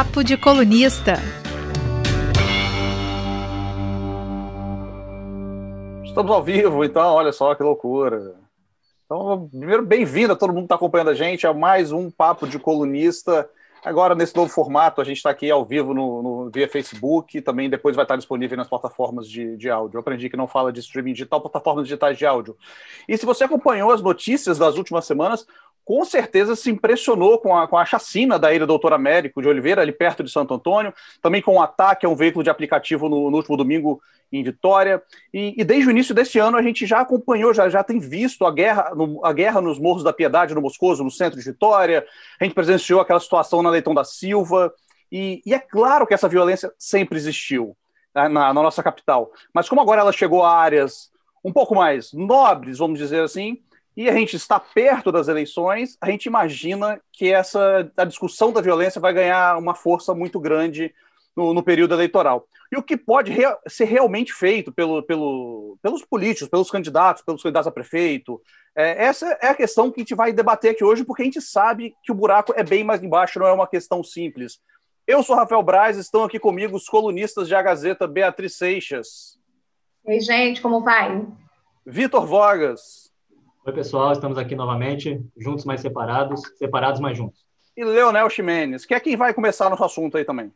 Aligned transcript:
Papo 0.00 0.24
de 0.24 0.34
Colunista. 0.34 1.16
Estamos 6.02 6.32
ao 6.32 6.42
vivo, 6.42 6.82
então, 6.82 7.12
olha 7.12 7.30
só 7.32 7.54
que 7.54 7.62
loucura. 7.62 8.34
Então, 9.04 9.46
primeiro, 9.50 9.84
bem-vindo 9.84 10.32
a 10.32 10.36
todo 10.36 10.54
mundo 10.54 10.62
que 10.62 10.64
está 10.64 10.76
acompanhando 10.76 11.10
a 11.10 11.14
gente 11.14 11.46
a 11.46 11.52
mais 11.52 11.92
um 11.92 12.10
Papo 12.10 12.48
de 12.48 12.58
Colunista. 12.58 13.46
Agora, 13.84 14.14
nesse 14.14 14.34
novo 14.34 14.50
formato, 14.50 15.02
a 15.02 15.04
gente 15.04 15.18
está 15.18 15.28
aqui 15.28 15.50
ao 15.50 15.66
vivo 15.66 15.92
no, 15.92 16.22
no, 16.22 16.50
via 16.50 16.68
Facebook 16.68 17.40
também 17.42 17.68
depois 17.68 17.94
vai 17.94 18.04
estar 18.06 18.16
disponível 18.16 18.56
nas 18.56 18.68
plataformas 18.68 19.28
de, 19.28 19.54
de 19.58 19.68
áudio. 19.68 19.96
Eu 19.96 20.00
aprendi 20.00 20.30
que 20.30 20.36
não 20.36 20.46
fala 20.46 20.72
de 20.72 20.80
streaming 20.80 21.12
digital, 21.12 21.42
plataformas 21.42 21.84
digitais 21.84 22.16
de 22.16 22.24
áudio. 22.24 22.56
E 23.06 23.18
se 23.18 23.26
você 23.26 23.44
acompanhou 23.44 23.90
as 23.90 24.00
notícias 24.00 24.56
das 24.56 24.76
últimas 24.76 25.04
semanas, 25.04 25.46
com 25.90 26.04
certeza 26.04 26.54
se 26.54 26.70
impressionou 26.70 27.36
com 27.40 27.56
a, 27.56 27.66
com 27.66 27.76
a 27.76 27.84
chacina 27.84 28.38
da 28.38 28.54
ilha 28.54 28.64
Doutor 28.64 28.92
Américo 28.92 29.42
de 29.42 29.48
Oliveira, 29.48 29.82
ali 29.82 29.90
perto 29.90 30.22
de 30.22 30.30
Santo 30.30 30.54
Antônio, 30.54 30.94
também 31.20 31.42
com 31.42 31.56
o 31.56 31.60
ataque 31.60 32.06
a 32.06 32.08
um 32.08 32.14
veículo 32.14 32.44
de 32.44 32.48
aplicativo 32.48 33.08
no, 33.08 33.28
no 33.28 33.36
último 33.36 33.56
domingo 33.56 34.00
em 34.30 34.40
Vitória. 34.40 35.02
E, 35.34 35.52
e, 35.60 35.64
desde 35.64 35.88
o 35.88 35.90
início 35.90 36.14
deste 36.14 36.38
ano 36.38 36.56
a 36.56 36.62
gente 36.62 36.86
já 36.86 37.00
acompanhou, 37.00 37.52
já, 37.52 37.68
já 37.68 37.82
tem 37.82 37.98
visto 37.98 38.46
a 38.46 38.52
guerra, 38.52 38.92
no, 38.94 39.20
a 39.26 39.32
guerra 39.32 39.60
nos 39.60 39.80
Morros 39.80 40.04
da 40.04 40.12
Piedade, 40.12 40.54
no 40.54 40.60
Moscoso, 40.60 41.02
no 41.02 41.10
centro 41.10 41.36
de 41.36 41.44
Vitória. 41.44 42.06
A 42.40 42.44
gente 42.44 42.54
presenciou 42.54 43.00
aquela 43.00 43.18
situação 43.18 43.60
na 43.60 43.70
Leitão 43.70 43.92
da 43.92 44.04
Silva. 44.04 44.72
E, 45.10 45.42
e 45.44 45.52
é 45.52 45.58
claro 45.58 46.06
que 46.06 46.14
essa 46.14 46.28
violência 46.28 46.72
sempre 46.78 47.18
existiu 47.18 47.76
né, 48.14 48.28
na, 48.28 48.54
na 48.54 48.62
nossa 48.62 48.80
capital. 48.80 49.32
Mas 49.52 49.68
como 49.68 49.80
agora 49.80 50.02
ela 50.02 50.12
chegou 50.12 50.44
a 50.44 50.56
áreas 50.56 51.10
um 51.44 51.52
pouco 51.52 51.74
mais 51.74 52.12
nobres, 52.12 52.78
vamos 52.78 52.96
dizer 52.96 53.24
assim, 53.24 53.58
e 54.00 54.08
a 54.08 54.14
gente 54.14 54.34
está 54.34 54.58
perto 54.58 55.12
das 55.12 55.28
eleições, 55.28 55.98
a 56.00 56.10
gente 56.10 56.24
imagina 56.24 56.98
que 57.12 57.30
essa 57.30 57.86
a 57.94 58.04
discussão 58.06 58.50
da 58.50 58.62
violência 58.62 58.98
vai 58.98 59.12
ganhar 59.12 59.58
uma 59.58 59.74
força 59.74 60.14
muito 60.14 60.40
grande 60.40 60.94
no, 61.36 61.52
no 61.52 61.62
período 61.62 61.92
eleitoral. 61.92 62.48
E 62.72 62.78
o 62.78 62.82
que 62.82 62.96
pode 62.96 63.30
re, 63.30 63.44
ser 63.68 63.84
realmente 63.84 64.32
feito 64.32 64.72
pelo, 64.72 65.02
pelo, 65.02 65.76
pelos 65.82 66.02
políticos, 66.02 66.48
pelos 66.48 66.70
candidatos, 66.70 67.22
pelos 67.22 67.42
candidatos 67.42 67.66
a 67.66 67.70
prefeito, 67.70 68.40
é, 68.74 69.04
essa 69.04 69.36
é 69.38 69.48
a 69.48 69.54
questão 69.54 69.90
que 69.90 70.00
a 70.00 70.02
gente 70.02 70.14
vai 70.14 70.32
debater 70.32 70.70
aqui 70.70 70.82
hoje, 70.82 71.04
porque 71.04 71.20
a 71.20 71.26
gente 71.26 71.42
sabe 71.42 71.94
que 72.02 72.10
o 72.10 72.14
buraco 72.14 72.54
é 72.56 72.64
bem 72.64 72.82
mais 72.82 73.02
embaixo, 73.02 73.38
não 73.38 73.48
é 73.48 73.52
uma 73.52 73.68
questão 73.68 74.02
simples. 74.02 74.58
Eu 75.06 75.22
sou 75.22 75.36
Rafael 75.36 75.62
Braz, 75.62 75.98
estão 75.98 76.24
aqui 76.24 76.38
comigo 76.38 76.74
os 76.74 76.88
colunistas 76.88 77.46
de 77.46 77.54
A 77.54 77.60
Gazeta, 77.60 78.06
Beatriz 78.06 78.56
Seixas. 78.56 79.38
Oi, 80.06 80.20
gente, 80.20 80.62
como 80.62 80.80
vai? 80.80 81.26
Vitor 81.84 82.24
Vogas. 82.24 82.99
Oi, 83.70 83.74
pessoal, 83.76 84.10
estamos 84.10 84.36
aqui 84.36 84.56
novamente, 84.56 85.24
juntos 85.36 85.64
mais 85.64 85.80
separados, 85.80 86.42
separados 86.56 87.00
mais 87.00 87.16
juntos. 87.16 87.46
E 87.76 87.84
Leonel 87.84 88.28
Ximenes, 88.28 88.84
que 88.84 88.92
é 88.92 88.98
quem 88.98 89.16
vai 89.16 89.32
começar 89.32 89.70
nosso 89.70 89.84
assunto 89.84 90.16
aí 90.16 90.24
também. 90.24 90.52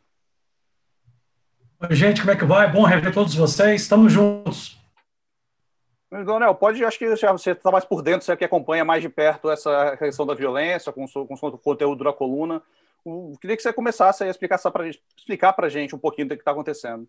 Oi, 1.79 1.95
gente, 1.95 2.19
como 2.19 2.31
é 2.31 2.35
que 2.35 2.43
vai? 2.43 2.69
Bom 2.69 2.83
rever 2.83 3.13
todos 3.13 3.33
vocês, 3.33 3.83
estamos 3.83 4.11
juntos. 4.11 4.77
Leonel, 6.11 6.53
pode, 6.55 6.83
acho 6.83 6.99
que 6.99 7.07
você 7.07 7.51
está 7.51 7.71
mais 7.71 7.85
por 7.85 8.01
dentro, 8.01 8.25
você 8.25 8.35
que 8.35 8.43
acompanha 8.43 8.83
mais 8.83 9.01
de 9.01 9.07
perto 9.07 9.49
essa 9.49 9.95
questão 9.95 10.25
da 10.25 10.33
violência, 10.33 10.91
com, 10.91 11.07
com 11.07 11.35
o 11.35 11.57
conteúdo 11.57 12.03
da 12.03 12.11
coluna. 12.11 12.61
Eu 13.05 13.37
queria 13.39 13.55
que 13.55 13.63
você 13.63 13.71
começasse 13.71 14.25
a 14.25 14.27
explicar 14.29 15.53
para 15.53 15.67
a 15.67 15.69
gente 15.69 15.95
um 15.95 15.99
pouquinho 15.99 16.27
do 16.27 16.35
que 16.35 16.41
está 16.41 16.51
acontecendo. 16.51 17.07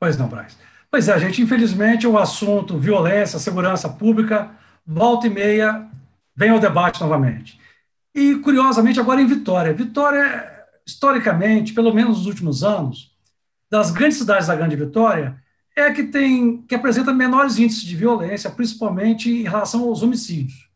Pois 0.00 0.16
não, 0.16 0.26
Braz. 0.26 0.56
Pois 0.90 1.08
é, 1.08 1.18
gente, 1.18 1.42
infelizmente 1.42 2.06
o 2.06 2.18
assunto 2.18 2.78
violência, 2.78 3.38
segurança 3.38 3.88
pública, 3.88 4.50
volta 4.86 5.26
e 5.26 5.30
meia, 5.30 5.86
vem 6.34 6.50
ao 6.50 6.58
debate 6.58 7.00
novamente. 7.00 7.60
E, 8.14 8.36
curiosamente, 8.36 8.98
agora 8.98 9.20
em 9.20 9.26
Vitória. 9.26 9.74
Vitória, 9.74 10.64
historicamente, 10.86 11.74
pelo 11.74 11.92
menos 11.92 12.18
nos 12.18 12.26
últimos 12.26 12.64
anos, 12.64 13.12
das 13.70 13.90
grandes 13.90 14.18
cidades 14.18 14.46
da 14.46 14.56
Grande 14.56 14.76
Vitória, 14.76 15.36
é 15.76 15.82
a 15.82 15.92
que 15.92 16.04
tem, 16.04 16.62
que 16.62 16.74
apresenta 16.74 17.12
menores 17.12 17.58
índices 17.58 17.82
de 17.82 17.94
violência, 17.94 18.50
principalmente 18.50 19.30
em 19.30 19.42
relação 19.42 19.84
aos 19.84 20.02
homicídios. 20.02 20.68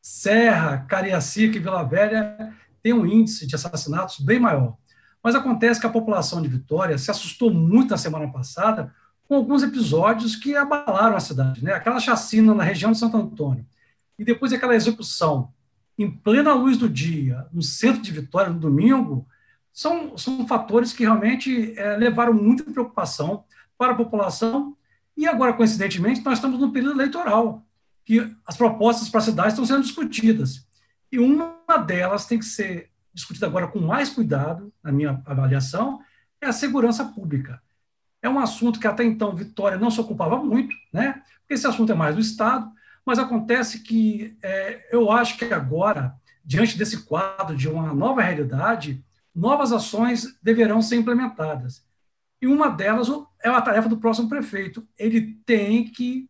Serra, 0.00 0.78
Cariacica 0.88 1.56
e 1.56 1.60
Vila 1.60 1.82
Velha 1.82 2.54
têm 2.82 2.92
um 2.92 3.04
índice 3.04 3.46
de 3.46 3.56
assassinatos 3.56 4.20
bem 4.20 4.38
maior. 4.38 4.76
Mas 5.22 5.34
acontece 5.34 5.80
que 5.80 5.86
a 5.86 5.90
população 5.90 6.40
de 6.40 6.48
Vitória 6.48 6.96
se 6.96 7.10
assustou 7.10 7.52
muito 7.52 7.90
na 7.90 7.98
semana 7.98 8.30
passada 8.30 8.94
com 9.28 9.34
alguns 9.34 9.62
episódios 9.62 10.36
que 10.36 10.54
abalaram 10.54 11.16
a 11.16 11.20
cidade. 11.20 11.62
Né? 11.64 11.72
Aquela 11.72 12.00
chacina 12.00 12.54
na 12.54 12.62
região 12.62 12.92
de 12.92 12.98
Santo 12.98 13.16
Antônio, 13.16 13.66
e 14.18 14.24
depois 14.24 14.52
aquela 14.52 14.74
execução 14.74 15.52
em 15.98 16.10
plena 16.10 16.54
luz 16.54 16.76
do 16.76 16.88
dia, 16.88 17.46
no 17.52 17.62
centro 17.62 18.02
de 18.02 18.12
Vitória, 18.12 18.52
no 18.52 18.58
domingo, 18.58 19.26
são, 19.72 20.16
são 20.16 20.46
fatores 20.46 20.92
que 20.92 21.02
realmente 21.02 21.78
é, 21.78 21.96
levaram 21.96 22.32
muita 22.32 22.64
preocupação 22.64 23.44
para 23.76 23.92
a 23.92 23.96
população. 23.96 24.76
E 25.16 25.26
agora, 25.26 25.52
coincidentemente, 25.52 26.24
nós 26.24 26.38
estamos 26.38 26.58
no 26.58 26.72
período 26.72 27.00
eleitoral, 27.00 27.62
que 28.04 28.34
as 28.46 28.56
propostas 28.56 29.08
para 29.08 29.20
a 29.20 29.24
cidade 29.24 29.48
estão 29.48 29.64
sendo 29.64 29.82
discutidas. 29.82 30.66
E 31.10 31.18
uma 31.18 31.78
delas 31.86 32.26
tem 32.26 32.38
que 32.38 32.44
ser 32.44 32.90
discutida 33.12 33.46
agora 33.46 33.66
com 33.66 33.80
mais 33.80 34.10
cuidado, 34.10 34.72
na 34.82 34.92
minha 34.92 35.22
avaliação, 35.24 36.00
é 36.40 36.46
a 36.46 36.52
segurança 36.52 37.04
pública. 37.04 37.62
É 38.22 38.28
um 38.28 38.38
assunto 38.38 38.80
que 38.80 38.86
até 38.86 39.04
então 39.04 39.34
Vitória 39.34 39.78
não 39.78 39.90
se 39.90 40.00
ocupava 40.00 40.36
muito, 40.42 40.74
né? 40.92 41.22
Porque 41.40 41.54
esse 41.54 41.66
assunto 41.66 41.92
é 41.92 41.94
mais 41.94 42.14
do 42.14 42.20
Estado, 42.20 42.70
mas 43.04 43.18
acontece 43.18 43.80
que 43.80 44.36
é, 44.42 44.88
eu 44.90 45.10
acho 45.12 45.38
que 45.38 45.44
agora, 45.46 46.14
diante 46.44 46.76
desse 46.76 47.04
quadro 47.04 47.56
de 47.56 47.68
uma 47.68 47.94
nova 47.94 48.20
realidade, 48.20 49.04
novas 49.34 49.72
ações 49.72 50.36
deverão 50.42 50.82
ser 50.82 50.96
implementadas. 50.96 51.86
E 52.40 52.46
uma 52.46 52.68
delas 52.68 53.08
é 53.42 53.48
a 53.48 53.62
tarefa 53.62 53.88
do 53.88 53.98
próximo 53.98 54.28
prefeito. 54.28 54.86
Ele 54.98 55.34
tem 55.46 55.84
que 55.84 56.28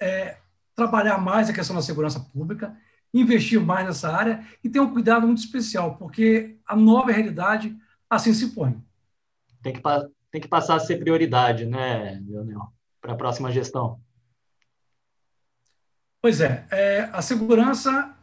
é, 0.00 0.38
trabalhar 0.74 1.18
mais 1.18 1.50
a 1.50 1.52
questão 1.52 1.74
da 1.74 1.82
segurança 1.82 2.20
pública, 2.20 2.76
investir 3.12 3.60
mais 3.60 3.86
nessa 3.86 4.14
área 4.14 4.46
e 4.62 4.68
ter 4.68 4.80
um 4.80 4.92
cuidado 4.92 5.26
muito 5.26 5.38
especial, 5.38 5.96
porque 5.96 6.56
a 6.66 6.76
nova 6.76 7.10
realidade 7.10 7.76
assim 8.08 8.32
se 8.32 8.48
põe. 8.48 8.80
Tem 9.62 9.72
que 9.72 9.80
tem 10.30 10.40
que 10.40 10.48
passar 10.48 10.76
a 10.76 10.80
ser 10.80 10.98
prioridade, 10.98 11.64
né, 11.64 12.22
Leonel, 12.26 12.72
para 13.00 13.12
a 13.12 13.16
próxima 13.16 13.50
gestão. 13.50 14.00
Pois 16.20 16.40
é, 16.40 16.66
é, 16.70 17.08
a 17.12 17.22
segurança, 17.22 18.14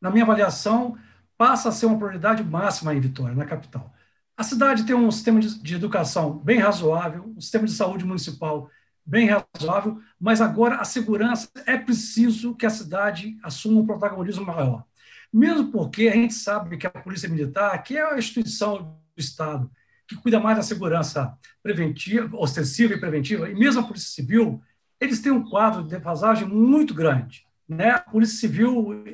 na 0.00 0.10
minha 0.10 0.24
avaliação, 0.24 0.98
passa 1.36 1.68
a 1.68 1.72
ser 1.72 1.86
uma 1.86 1.98
prioridade 1.98 2.42
máxima 2.42 2.94
em 2.94 3.00
Vitória, 3.00 3.34
na 3.34 3.44
capital. 3.44 3.92
A 4.36 4.42
cidade 4.42 4.84
tem 4.84 4.94
um 4.94 5.10
sistema 5.10 5.40
de, 5.40 5.62
de 5.62 5.74
educação 5.74 6.38
bem 6.38 6.58
razoável, 6.58 7.32
um 7.36 7.40
sistema 7.40 7.66
de 7.66 7.72
saúde 7.72 8.04
municipal 8.04 8.70
bem 9.04 9.28
razoável, 9.28 10.00
mas 10.18 10.40
agora 10.40 10.76
a 10.76 10.84
segurança 10.84 11.48
é 11.64 11.76
preciso 11.76 12.54
que 12.54 12.66
a 12.66 12.70
cidade 12.70 13.38
assuma 13.42 13.80
um 13.80 13.86
protagonismo 13.86 14.44
maior. 14.44 14.84
Mesmo 15.32 15.70
porque 15.70 16.08
a 16.08 16.12
gente 16.12 16.34
sabe 16.34 16.76
que 16.76 16.86
a 16.86 16.90
Polícia 16.90 17.28
Militar, 17.28 17.82
que 17.82 17.96
é 17.96 18.02
a 18.02 18.18
instituição 18.18 18.78
do 18.82 19.20
Estado 19.20 19.70
que 20.06 20.16
cuida 20.16 20.38
mais 20.38 20.56
da 20.56 20.62
segurança 20.62 21.36
preventiva, 21.62 22.36
ostensiva 22.36 22.94
e 22.94 23.00
preventiva, 23.00 23.48
e 23.50 23.54
mesmo 23.54 23.80
a 23.80 23.84
Polícia 23.84 24.10
Civil, 24.10 24.62
eles 25.00 25.20
têm 25.20 25.32
um 25.32 25.48
quadro 25.48 25.82
de 25.82 25.90
defasagem 25.90 26.46
muito 26.46 26.94
grande. 26.94 27.44
Né? 27.68 27.90
A 27.90 27.98
Polícia 27.98 28.38
Civil, 28.38 29.04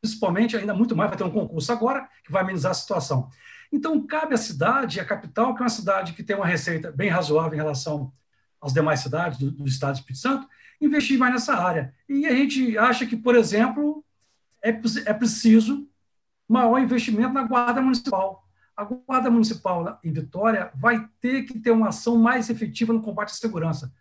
principalmente, 0.00 0.56
ainda 0.56 0.74
muito 0.74 0.96
mais, 0.96 1.10
vai 1.10 1.16
ter 1.16 1.24
um 1.24 1.30
concurso 1.30 1.72
agora, 1.72 2.08
que 2.24 2.32
vai 2.32 2.42
amenizar 2.42 2.72
a 2.72 2.74
situação. 2.74 3.30
Então, 3.72 4.04
cabe 4.06 4.34
à 4.34 4.38
cidade, 4.38 4.98
a 4.98 5.04
capital, 5.04 5.54
que 5.54 5.62
é 5.62 5.64
uma 5.64 5.70
cidade 5.70 6.12
que 6.14 6.22
tem 6.22 6.34
uma 6.34 6.46
receita 6.46 6.90
bem 6.90 7.08
razoável 7.08 7.54
em 7.54 7.62
relação 7.62 8.12
às 8.60 8.72
demais 8.72 9.00
cidades 9.00 9.38
do, 9.38 9.50
do 9.50 9.66
Estado 9.66 9.92
do 9.92 9.98
Espírito 9.98 10.20
Santo, 10.20 10.48
investir 10.80 11.18
mais 11.18 11.32
nessa 11.32 11.54
área. 11.54 11.94
E 12.08 12.26
a 12.26 12.32
gente 12.32 12.76
acha 12.76 13.06
que, 13.06 13.16
por 13.16 13.36
exemplo, 13.36 14.04
é, 14.62 14.70
é 14.70 15.14
preciso 15.14 15.88
maior 16.48 16.78
investimento 16.80 17.32
na 17.32 17.44
Guarda 17.44 17.80
Municipal 17.80 18.47
a 18.78 18.84
Guarda 18.84 19.28
Municipal 19.28 19.98
em 20.04 20.12
Vitória 20.12 20.70
vai 20.72 21.08
ter 21.20 21.42
que 21.42 21.58
ter 21.58 21.72
uma 21.72 21.88
ação 21.88 22.16
mais 22.16 22.48
efetiva 22.48 22.92
no 22.92 23.02
combate 23.02 23.30
à 23.30 23.34
segurança. 23.34 23.92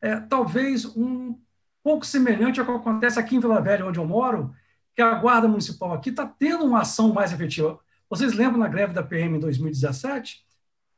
É, 0.00 0.18
talvez 0.18 0.84
um 0.96 1.38
pouco 1.84 2.04
semelhante 2.04 2.58
ao 2.58 2.66
que 2.66 2.72
acontece 2.72 3.16
aqui 3.20 3.36
em 3.36 3.40
Vila 3.40 3.60
Velha, 3.60 3.86
onde 3.86 4.00
eu 4.00 4.04
moro, 4.04 4.52
que 4.92 5.00
a 5.00 5.14
Guarda 5.14 5.46
Municipal 5.46 5.92
aqui 5.92 6.10
está 6.10 6.26
tendo 6.26 6.64
uma 6.64 6.80
ação 6.80 7.12
mais 7.12 7.32
efetiva. 7.32 7.78
Vocês 8.10 8.32
lembram 8.32 8.58
na 8.58 8.66
greve 8.66 8.92
da 8.92 9.04
PM 9.04 9.36
em 9.36 9.40
2017? 9.40 10.44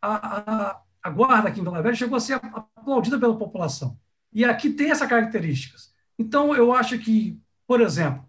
A, 0.01 0.15
a, 0.39 0.81
a 1.03 1.11
Guarda 1.11 1.51
aqui 1.51 1.61
em 1.61 1.63
Vila 1.63 1.83
Velha 1.83 1.95
chegou 1.95 2.17
a 2.17 2.21
ser 2.21 2.41
aplaudida 2.43 3.19
pela 3.19 3.37
população. 3.37 3.99
E 4.33 4.47
aqui 4.47 4.71
tem 4.71 4.91
essas 4.91 5.09
características. 5.09 5.93
Então, 6.19 6.57
eu 6.57 6.73
acho 6.73 6.99
que, 6.99 7.39
por 7.67 7.83
exemplo, 7.83 8.27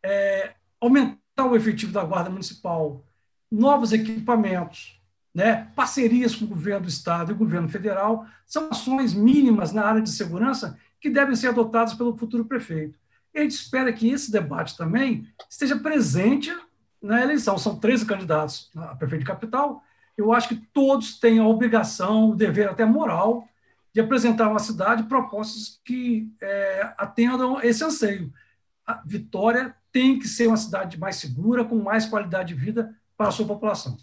é, 0.00 0.54
aumentar 0.80 1.44
o 1.44 1.56
efetivo 1.56 1.92
da 1.92 2.04
Guarda 2.04 2.30
Municipal, 2.30 3.04
novos 3.52 3.92
equipamentos, 3.92 4.98
né, 5.34 5.68
parcerias 5.76 6.34
com 6.34 6.46
o 6.46 6.48
governo 6.48 6.82
do 6.82 6.88
Estado 6.88 7.30
e 7.30 7.34
o 7.34 7.38
governo 7.38 7.68
federal, 7.68 8.26
são 8.46 8.68
ações 8.70 9.12
mínimas 9.12 9.72
na 9.72 9.84
área 9.84 10.00
de 10.00 10.10
segurança 10.10 10.78
que 10.98 11.10
devem 11.10 11.36
ser 11.36 11.48
adotadas 11.48 11.92
pelo 11.92 12.16
futuro 12.16 12.46
prefeito. 12.46 12.98
E 13.34 13.38
a 13.38 13.42
gente 13.42 13.52
espera 13.52 13.92
que 13.92 14.08
esse 14.08 14.30
debate 14.30 14.76
também 14.76 15.26
esteja 15.50 15.76
presente 15.78 16.54
na 17.00 17.20
eleição. 17.20 17.58
São 17.58 17.78
13 17.78 18.06
candidatos 18.06 18.70
a 18.76 18.94
prefeito 18.94 19.20
de 19.20 19.26
capital. 19.26 19.82
Eu 20.16 20.32
acho 20.32 20.48
que 20.48 20.56
todos 20.72 21.18
têm 21.18 21.38
a 21.38 21.46
obrigação, 21.46 22.30
o 22.30 22.36
dever 22.36 22.68
até 22.68 22.84
moral, 22.84 23.48
de 23.92 24.00
apresentar 24.00 24.48
uma 24.48 24.58
cidade 24.58 25.02
propostas 25.04 25.80
que 25.84 26.30
é, 26.40 26.94
atendam 26.96 27.60
esse 27.62 27.84
anseio. 27.84 28.32
A 28.86 29.02
Vitória 29.04 29.74
tem 29.90 30.18
que 30.18 30.28
ser 30.28 30.46
uma 30.46 30.56
cidade 30.56 30.98
mais 30.98 31.16
segura, 31.16 31.64
com 31.64 31.76
mais 31.76 32.06
qualidade 32.06 32.54
de 32.54 32.60
vida 32.60 32.94
para 33.22 33.28
a 33.28 33.32
sua 33.32 33.46
população. 33.46 33.96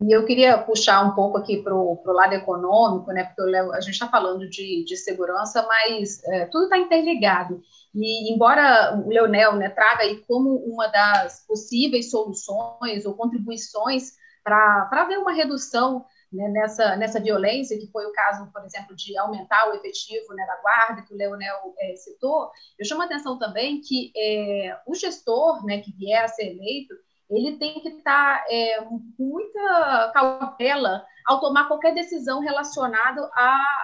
E 0.00 0.14
eu 0.14 0.24
queria 0.24 0.56
puxar 0.58 1.04
um 1.04 1.14
pouco 1.14 1.36
aqui 1.36 1.60
para 1.62 1.74
o 1.74 2.00
lado 2.06 2.32
econômico, 2.32 3.10
né? 3.12 3.24
Porque 3.24 3.54
a 3.56 3.80
gente 3.80 3.94
está 3.94 4.08
falando 4.08 4.48
de, 4.48 4.84
de 4.84 4.96
segurança, 4.96 5.66
mas 5.66 6.22
é, 6.24 6.46
tudo 6.46 6.64
está 6.64 6.78
interligado. 6.78 7.60
E 7.94 8.32
embora 8.32 8.96
o 9.04 9.08
Leonel 9.08 9.56
né, 9.56 9.68
traga 9.68 10.04
aí 10.04 10.18
como 10.20 10.54
uma 10.54 10.86
das 10.86 11.44
possíveis 11.46 12.10
soluções 12.10 13.04
ou 13.04 13.14
contribuições 13.14 14.12
para 14.44 14.88
haver 14.92 15.18
uma 15.18 15.32
redução 15.32 16.06
né, 16.32 16.48
nessa, 16.48 16.96
nessa 16.96 17.20
violência, 17.20 17.76
que 17.76 17.90
foi 17.90 18.06
o 18.06 18.12
caso, 18.12 18.50
por 18.52 18.64
exemplo, 18.64 18.94
de 18.94 19.18
aumentar 19.18 19.68
o 19.68 19.74
efetivo 19.74 20.32
né, 20.32 20.46
da 20.46 20.60
guarda, 20.62 21.02
que 21.02 21.12
o 21.12 21.16
Leonel 21.16 21.74
é, 21.80 21.96
citou, 21.96 22.50
eu 22.78 22.86
chamo 22.86 23.02
a 23.02 23.04
atenção 23.04 23.36
também 23.36 23.80
que 23.80 24.12
é, 24.16 24.78
o 24.86 24.94
gestor 24.94 25.66
né, 25.66 25.80
que 25.80 25.90
vier 25.92 26.24
a 26.24 26.28
ser 26.28 26.52
eleito, 26.52 26.94
ele 27.30 27.58
tem 27.58 27.80
que 27.80 27.88
estar 27.88 28.38
tá, 28.38 28.44
é, 28.48 28.80
com 28.82 29.00
muita 29.18 30.10
cautela 30.14 31.04
ao 31.26 31.40
tomar 31.40 31.68
qualquer 31.68 31.94
decisão 31.94 32.40
relacionada 32.40 33.30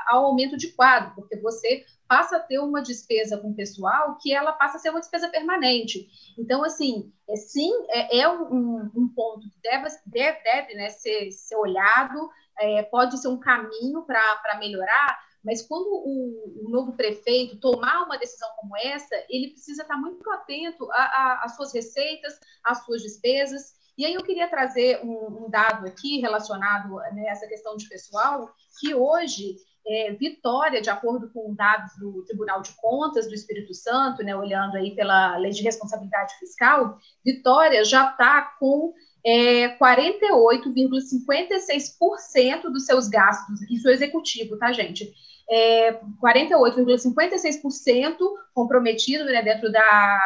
ao 0.09 0.25
aumento 0.27 0.57
de 0.57 0.69
quadro, 0.69 1.15
porque 1.15 1.37
você 1.37 1.85
passa 2.09 2.37
a 2.37 2.41
ter 2.41 2.59
uma 2.59 2.83
despesa 2.83 3.37
com 3.39 3.51
o 3.51 3.55
pessoal 3.55 4.17
que 4.21 4.33
ela 4.33 4.53
passa 4.53 4.77
a 4.77 4.81
ser 4.81 4.91
uma 4.91 5.01
despesa 5.01 5.29
permanente. 5.29 6.09
Então, 6.39 6.65
assim, 6.65 7.13
é, 7.29 7.37
sim, 7.37 7.71
é, 7.91 8.21
é 8.21 8.29
um, 8.29 8.91
um, 8.95 9.09
ponto 9.15 9.49
que 9.51 9.61
deve, 9.63 9.89
deve, 10.07 10.43
deve 10.43 10.75
né, 10.75 10.91
ser, 10.91 11.31
ser 11.33 11.57
olhado, 11.57 12.31
é, 12.59 12.83
pode 12.85 13.19
ser 13.19 13.29
um 13.29 13.39
caminho 13.39 14.03
para 14.03 14.59
melhorar, 14.59 15.19
mas 15.45 15.63
quando 15.63 15.87
o, 15.87 16.67
o, 16.67 16.71
novo 16.71 16.97
prefeito 16.97 17.59
tomar 17.59 18.05
uma 18.05 18.17
decisão 18.17 18.49
como 18.57 18.77
essa, 18.77 19.15
ele 19.29 19.51
precisa 19.51 19.83
estar 19.83 19.97
muito 19.97 20.29
atento 20.31 20.89
às 20.91 21.55
suas 21.55 21.73
receitas, 21.73 22.39
às 22.65 22.85
suas 22.85 23.03
despesas. 23.03 23.75
E 23.97 24.05
aí 24.05 24.15
eu 24.15 24.25
queria 24.25 24.49
trazer 24.49 25.05
um, 25.05 25.45
um 25.45 25.51
dado 25.51 25.87
aqui 25.87 26.21
relacionado 26.21 26.97
né, 27.15 27.29
a 27.29 27.33
essa 27.33 27.47
questão 27.47 27.77
de 27.77 27.89
pessoal, 27.89 28.51
que 28.81 28.95
hoje 28.95 29.57
é, 29.87 30.13
Vitória, 30.13 30.81
de 30.81 30.89
acordo 30.89 31.31
com 31.31 31.55
dados 31.55 31.93
do 31.99 32.25
Tribunal 32.25 32.63
de 32.63 32.73
Contas 32.77 33.29
do 33.29 33.35
Espírito 33.35 33.75
Santo, 33.75 34.23
né, 34.23 34.35
olhando 34.35 34.77
aí 34.77 34.95
pela 34.95 35.37
Lei 35.37 35.51
de 35.51 35.63
Responsabilidade 35.63 36.39
Fiscal, 36.39 36.99
Vitória 37.25 37.85
já 37.85 38.11
está 38.11 38.55
com 38.59 38.95
é, 39.25 39.77
48,56% 39.79 42.63
dos 42.71 42.87
seus 42.87 43.09
gastos, 43.09 43.61
isso 43.71 43.89
é 43.89 43.93
executivo, 43.93 44.59
tá, 44.59 44.73
gente? 44.73 45.13
É, 45.51 45.93
48,56% 46.23 48.17
comprometido 48.55 49.25
né, 49.25 49.43
dentro 49.43 49.71
da, 49.71 50.21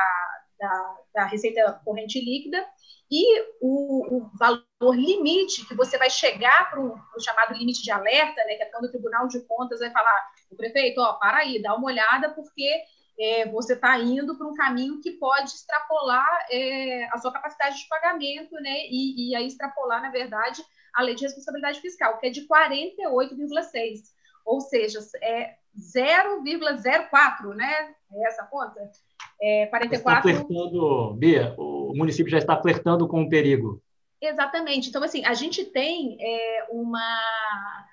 da, 0.59 0.97
da, 1.15 1.25
receita 1.27 1.81
corrente 1.85 2.21
líquida, 2.21 2.65
e 3.11 3.41
o, 3.61 4.17
o, 4.17 4.31
valor 4.39 4.95
limite 4.95 5.67
que 5.67 5.75
você 5.75 5.97
vai 5.97 6.11
chegar 6.11 6.71
para 6.71 6.79
o 6.81 6.95
chamado 7.21 7.55
limite 7.55 7.83
de 7.83 7.91
alerta, 7.91 8.45
né, 8.45 8.55
que 8.55 8.63
é 8.63 8.67
quando 8.67 8.85
o 8.85 8.91
Tribunal 8.91 9.27
de 9.27 9.41
Contas 9.47 9.81
vai 9.81 9.91
falar, 9.91 10.29
o 10.51 10.57
prefeito, 10.57 11.01
ó, 11.01 11.15
para 11.15 11.39
aí, 11.39 11.61
dá 11.63 11.75
uma 11.75 11.87
olhada, 11.87 12.31
porque 12.31 12.83
é, 13.19 13.47
você 13.47 13.73
está 13.73 13.99
indo 13.99 14.37
para 14.37 14.47
um 14.47 14.55
caminho 14.55 15.01
que 15.01 15.13
pode 15.13 15.49
extrapolar 15.51 16.47
é, 16.51 17.09
a 17.11 17.19
sua 17.19 17.33
capacidade 17.33 17.79
de 17.79 17.89
pagamento, 17.89 18.55
né, 18.57 18.87
e, 18.91 19.31
e 19.31 19.35
aí 19.35 19.47
extrapolar, 19.47 20.03
na 20.03 20.11
verdade, 20.11 20.63
a 20.95 21.03
lei 21.03 21.15
de 21.15 21.25
responsabilidade 21.25 21.81
fiscal, 21.81 22.19
que 22.19 22.27
é 22.27 22.31
de 22.31 22.47
48,6% 22.47 24.18
ou 24.49 24.63
seja, 24.63 24.99
é 25.23 25.57
0,04, 25.79 27.55
né? 27.55 27.95
É 28.13 28.27
essa 28.27 28.45
conta? 28.45 28.91
É 29.41 29.67
44. 29.67 30.31
Está 30.31 30.45
flertando, 30.45 31.15
Bia, 31.15 31.55
o 31.59 31.93
município 31.95 32.31
já 32.31 32.39
está 32.39 32.57
flertando 32.61 33.07
com 33.07 33.23
o 33.23 33.29
perigo. 33.29 33.83
Exatamente. 34.21 34.89
Então, 34.89 35.03
assim, 35.03 35.25
a 35.25 35.35
gente 35.35 35.65
tem 35.67 36.17
é, 36.21 36.67
uma 36.71 37.87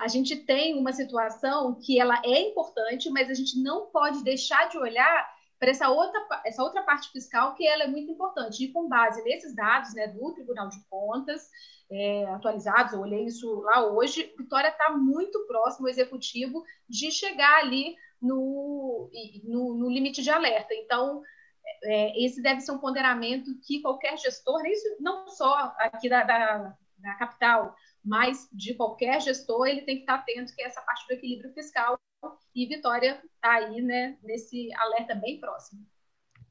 a 0.00 0.08
gente 0.08 0.36
tem 0.36 0.78
uma 0.78 0.92
situação 0.92 1.74
que 1.74 2.00
ela 2.00 2.20
é 2.24 2.40
importante, 2.40 3.10
mas 3.10 3.28
a 3.28 3.34
gente 3.34 3.60
não 3.60 3.86
pode 3.86 4.22
deixar 4.22 4.68
de 4.68 4.78
olhar 4.78 5.28
para 5.58 5.70
essa 5.70 5.88
outra, 5.88 6.24
essa 6.44 6.62
outra 6.62 6.82
parte 6.82 7.10
fiscal 7.10 7.54
que 7.54 7.66
ela 7.66 7.82
é 7.82 7.88
muito 7.88 8.10
importante. 8.10 8.64
E 8.64 8.72
com 8.72 8.88
base 8.88 9.22
nesses 9.24 9.54
dados 9.54 9.92
né, 9.94 10.06
do 10.06 10.32
Tribunal 10.34 10.68
de 10.68 10.80
Contas, 10.88 11.48
é, 11.90 12.26
atualizados, 12.26 12.92
eu 12.92 13.00
olhei 13.00 13.24
isso 13.24 13.60
lá 13.60 13.86
hoje, 13.86 14.34
Vitória 14.36 14.68
está 14.68 14.90
muito 14.90 15.46
próximo, 15.46 15.86
o 15.86 15.88
executivo, 15.88 16.62
de 16.88 17.10
chegar 17.10 17.60
ali 17.60 17.96
no, 18.20 19.10
no, 19.44 19.74
no 19.74 19.90
limite 19.90 20.22
de 20.22 20.30
alerta. 20.30 20.74
Então, 20.74 21.22
é, 21.82 22.24
esse 22.24 22.42
deve 22.42 22.60
ser 22.60 22.72
um 22.72 22.78
ponderamento 22.78 23.50
que 23.66 23.80
qualquer 23.80 24.18
gestor, 24.18 24.64
isso 24.66 24.96
não 25.00 25.28
só 25.28 25.74
aqui 25.78 26.08
da, 26.08 26.24
da, 26.24 26.76
da, 26.98 27.14
capital, 27.14 27.74
mas 28.04 28.48
de 28.52 28.74
qualquer 28.74 29.20
gestor, 29.20 29.66
ele 29.66 29.82
tem 29.82 29.96
que 29.96 30.02
estar 30.02 30.16
atento 30.16 30.54
que 30.54 30.62
é 30.62 30.66
essa 30.66 30.82
parte 30.82 31.06
do 31.06 31.12
equilíbrio 31.12 31.52
fiscal 31.52 31.98
e 32.54 32.66
Vitória 32.66 33.22
está 33.34 33.54
aí 33.54 33.80
né, 33.80 34.18
nesse 34.22 34.68
alerta 34.74 35.14
bem 35.14 35.38
próximo. 35.38 35.86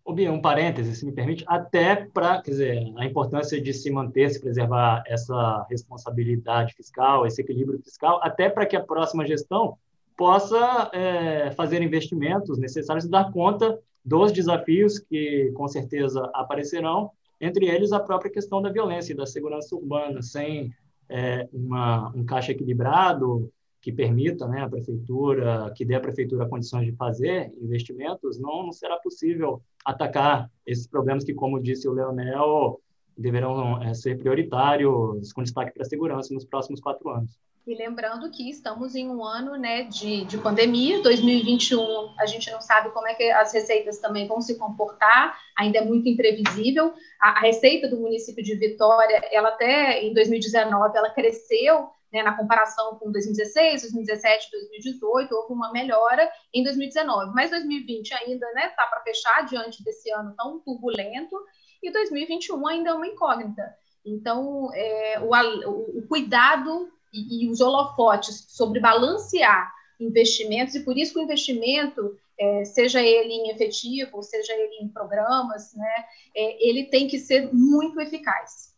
Um 0.07 0.39
parêntese, 0.39 0.95
se 0.95 1.05
me 1.05 1.11
permite, 1.11 1.43
até 1.45 1.93
para, 1.95 2.41
quer 2.41 2.51
dizer, 2.51 2.93
a 2.95 3.05
importância 3.05 3.59
de 3.59 3.73
se 3.73 3.91
manter, 3.91 4.29
se 4.29 4.39
preservar 4.39 5.03
essa 5.05 5.65
responsabilidade 5.69 6.73
fiscal, 6.75 7.25
esse 7.25 7.41
equilíbrio 7.41 7.81
fiscal, 7.83 8.17
até 8.23 8.49
para 8.49 8.65
que 8.65 8.77
a 8.77 8.81
próxima 8.81 9.27
gestão 9.27 9.77
possa 10.15 10.89
é, 10.93 11.51
fazer 11.51 11.81
investimentos 11.81 12.57
necessários 12.57 13.03
e 13.03 13.09
dar 13.09 13.31
conta 13.33 13.77
dos 14.03 14.31
desafios 14.31 14.97
que, 14.97 15.51
com 15.53 15.67
certeza, 15.67 16.31
aparecerão, 16.33 17.11
entre 17.41 17.67
eles 17.67 17.91
a 17.91 17.99
própria 17.99 18.31
questão 18.31 18.61
da 18.61 18.69
violência 18.69 19.11
e 19.11 19.15
da 19.15 19.25
segurança 19.25 19.75
urbana, 19.75 20.21
sem 20.21 20.73
é, 21.09 21.49
uma, 21.51 22.13
um 22.15 22.25
caixa 22.25 22.53
equilibrado, 22.53 23.51
que 23.81 23.91
permita 23.91 24.47
né, 24.47 24.61
a 24.61 24.69
prefeitura, 24.69 25.71
que 25.75 25.85
dê 25.85 25.95
à 25.95 25.99
prefeitura 25.99 26.47
condições 26.47 26.85
de 26.85 26.91
fazer 26.93 27.53
investimentos, 27.61 28.39
não, 28.39 28.63
não 28.63 28.71
será 28.71 28.97
possível 28.97 29.61
atacar 29.85 30.51
esses 30.65 30.87
problemas 30.87 31.23
que, 31.23 31.33
como 31.33 31.61
disse 31.61 31.87
o 31.87 31.93
Leonel, 31.93 32.81
deverão 33.17 33.81
é, 33.81 33.93
ser 33.93 34.17
prioritários, 34.17 35.31
com 35.33 35.43
destaque 35.43 35.73
para 35.73 35.83
a 35.83 35.89
segurança 35.89 36.33
nos 36.33 36.45
próximos 36.45 36.79
quatro 36.79 37.09
anos. 37.09 37.39
E 37.67 37.75
lembrando 37.75 38.31
que 38.31 38.49
estamos 38.49 38.95
em 38.95 39.09
um 39.09 39.21
ano 39.21 39.57
né, 39.57 39.83
de, 39.83 40.23
de 40.23 40.37
pandemia, 40.37 41.01
2021, 41.01 42.15
a 42.17 42.25
gente 42.25 42.49
não 42.49 42.61
sabe 42.61 42.91
como 42.91 43.05
é 43.09 43.13
que 43.13 43.29
as 43.29 43.51
receitas 43.51 43.99
também 43.99 44.25
vão 44.25 44.39
se 44.39 44.57
comportar, 44.57 45.37
ainda 45.57 45.79
é 45.79 45.81
muito 45.83 46.07
imprevisível. 46.07 46.93
A, 47.19 47.31
a 47.31 47.39
receita 47.41 47.89
do 47.89 47.99
município 47.99 48.41
de 48.41 48.55
Vitória, 48.55 49.21
ela 49.33 49.49
até 49.49 50.01
em 50.01 50.13
2019, 50.13 50.97
ela 50.97 51.09
cresceu 51.09 51.89
né, 52.09 52.23
na 52.23 52.37
comparação 52.37 52.95
com 52.95 53.11
2016, 53.11 53.81
2017, 53.81 54.49
2018, 54.49 55.35
houve 55.35 55.51
uma 55.51 55.69
melhora 55.73 56.31
em 56.53 56.63
2019, 56.63 57.33
mas 57.35 57.49
2020 57.49 58.13
ainda 58.13 58.47
está 58.47 58.61
né, 58.61 58.69
tá 58.69 58.85
para 58.85 59.01
fechar 59.01 59.45
diante 59.45 59.83
desse 59.83 60.09
ano 60.09 60.33
tão 60.37 60.61
turbulento, 60.61 61.35
e 61.83 61.91
2021 61.91 62.65
ainda 62.65 62.91
é 62.91 62.93
uma 62.93 63.07
incógnita. 63.07 63.75
Então, 64.05 64.69
é, 64.73 65.19
o, 65.19 65.99
o, 65.99 66.07
cuidado 66.07 66.89
e, 67.13 67.45
e, 67.45 67.49
os 67.49 67.61
holofotes 67.61 68.45
sobre 68.49 68.79
balancear 68.79 69.73
investimentos, 69.99 70.75
e 70.75 70.83
por 70.83 70.97
isso 70.97 71.13
que 71.13 71.19
o 71.19 71.23
investimento, 71.23 72.17
é, 72.39 72.65
seja 72.65 73.01
ele 73.01 73.33
em 73.33 73.49
efetivo, 73.49 74.21
seja 74.21 74.53
ele 74.53 74.83
em 74.83 74.87
programas, 74.89 75.73
né, 75.73 76.05
é, 76.35 76.69
ele 76.69 76.85
tem 76.85 77.07
que 77.07 77.17
ser 77.17 77.51
muito 77.53 77.99
eficaz. 77.99 78.75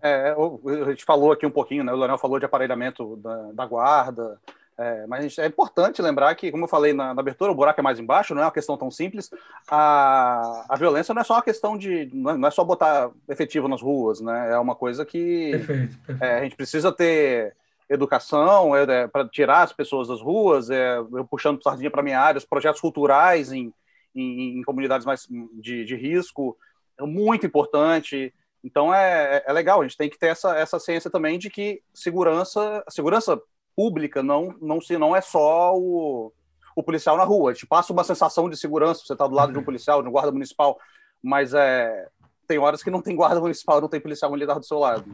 É, 0.00 0.30
a 0.30 0.90
gente 0.90 1.04
falou 1.04 1.32
aqui 1.32 1.44
um 1.44 1.50
pouquinho, 1.50 1.82
né? 1.82 1.92
O 1.92 1.96
Leonel 1.96 2.18
falou 2.18 2.38
de 2.38 2.44
aparelhamento 2.44 3.16
da, 3.16 3.52
da 3.52 3.66
guarda, 3.66 4.40
é, 4.78 5.06
mas 5.08 5.36
é 5.38 5.46
importante 5.46 6.00
lembrar 6.00 6.32
que, 6.36 6.52
como 6.52 6.62
eu 6.64 6.68
falei 6.68 6.92
na, 6.92 7.12
na, 7.12 7.20
abertura, 7.20 7.50
o 7.50 7.54
buraco 7.54 7.80
é 7.80 7.82
mais 7.82 7.98
embaixo, 7.98 8.32
não 8.32 8.42
é 8.42 8.44
uma 8.44 8.52
questão 8.52 8.76
tão 8.76 8.92
simples. 8.92 9.28
A, 9.68 10.66
a 10.68 10.76
violência 10.76 11.12
não 11.12 11.20
é 11.20 11.24
só 11.24 11.34
uma 11.34 11.42
questão 11.42 11.76
de. 11.76 12.08
Não 12.12 12.46
é, 12.46 12.50
só 12.52 12.62
botar 12.62 13.10
efetivo 13.28 13.66
nas 13.66 13.82
ruas, 13.82 14.20
né? 14.20 14.52
É 14.52 14.58
uma 14.58 14.76
coisa 14.76 15.04
que 15.04 15.50
perfeito, 15.50 15.98
perfeito. 15.98 16.22
É, 16.22 16.38
a 16.38 16.42
gente 16.44 16.54
precisa 16.54 16.92
ter 16.92 17.56
educação 17.90 18.76
é, 18.76 18.84
é 18.84 19.08
para 19.08 19.28
tirar 19.28 19.62
as 19.62 19.72
pessoas 19.72 20.06
das 20.06 20.20
ruas, 20.20 20.70
é, 20.70 20.98
eu 20.98 21.26
puxando 21.28 21.60
sardinha 21.60 21.90
para 21.90 22.02
minha 22.02 22.20
área, 22.20 22.38
os 22.38 22.44
projetos 22.44 22.80
culturais 22.80 23.50
em, 23.50 23.72
em, 24.14 24.58
em 24.60 24.62
comunidades 24.62 25.04
mais 25.04 25.26
de, 25.54 25.84
de 25.84 25.96
risco, 25.96 26.56
é 26.96 27.02
muito 27.04 27.44
importante. 27.44 28.32
Então 28.62 28.94
é, 28.94 29.42
é 29.44 29.52
legal, 29.52 29.80
a 29.80 29.82
gente 29.82 29.96
tem 29.96 30.08
que 30.08 30.18
ter 30.18 30.28
essa, 30.28 30.56
essa 30.56 30.78
ciência 30.78 31.10
também 31.10 31.36
de 31.36 31.50
que 31.50 31.82
segurança, 31.92 32.84
segurança 32.88 33.40
pública 33.78 34.24
não, 34.24 34.56
não, 34.60 34.80
se, 34.80 34.98
não 34.98 35.14
é 35.14 35.20
só 35.20 35.72
o, 35.76 36.32
o 36.74 36.82
policial 36.82 37.16
na 37.16 37.22
rua. 37.22 37.52
A 37.52 37.54
gente 37.54 37.64
passa 37.64 37.92
uma 37.92 38.02
sensação 38.02 38.50
de 38.50 38.56
segurança, 38.56 39.04
você 39.06 39.12
está 39.12 39.24
do 39.24 39.36
lado 39.36 39.52
de 39.52 39.58
um 39.60 39.62
policial, 39.62 40.02
de 40.02 40.08
um 40.08 40.10
guarda 40.10 40.32
municipal, 40.32 40.76
mas 41.22 41.54
é, 41.54 42.08
tem 42.48 42.58
horas 42.58 42.82
que 42.82 42.90
não 42.90 43.00
tem 43.00 43.14
guarda 43.14 43.40
municipal, 43.40 43.80
não 43.80 43.88
tem 43.88 44.00
policial 44.00 44.32
militar 44.32 44.58
do 44.58 44.66
seu 44.66 44.80
lado. 44.80 45.04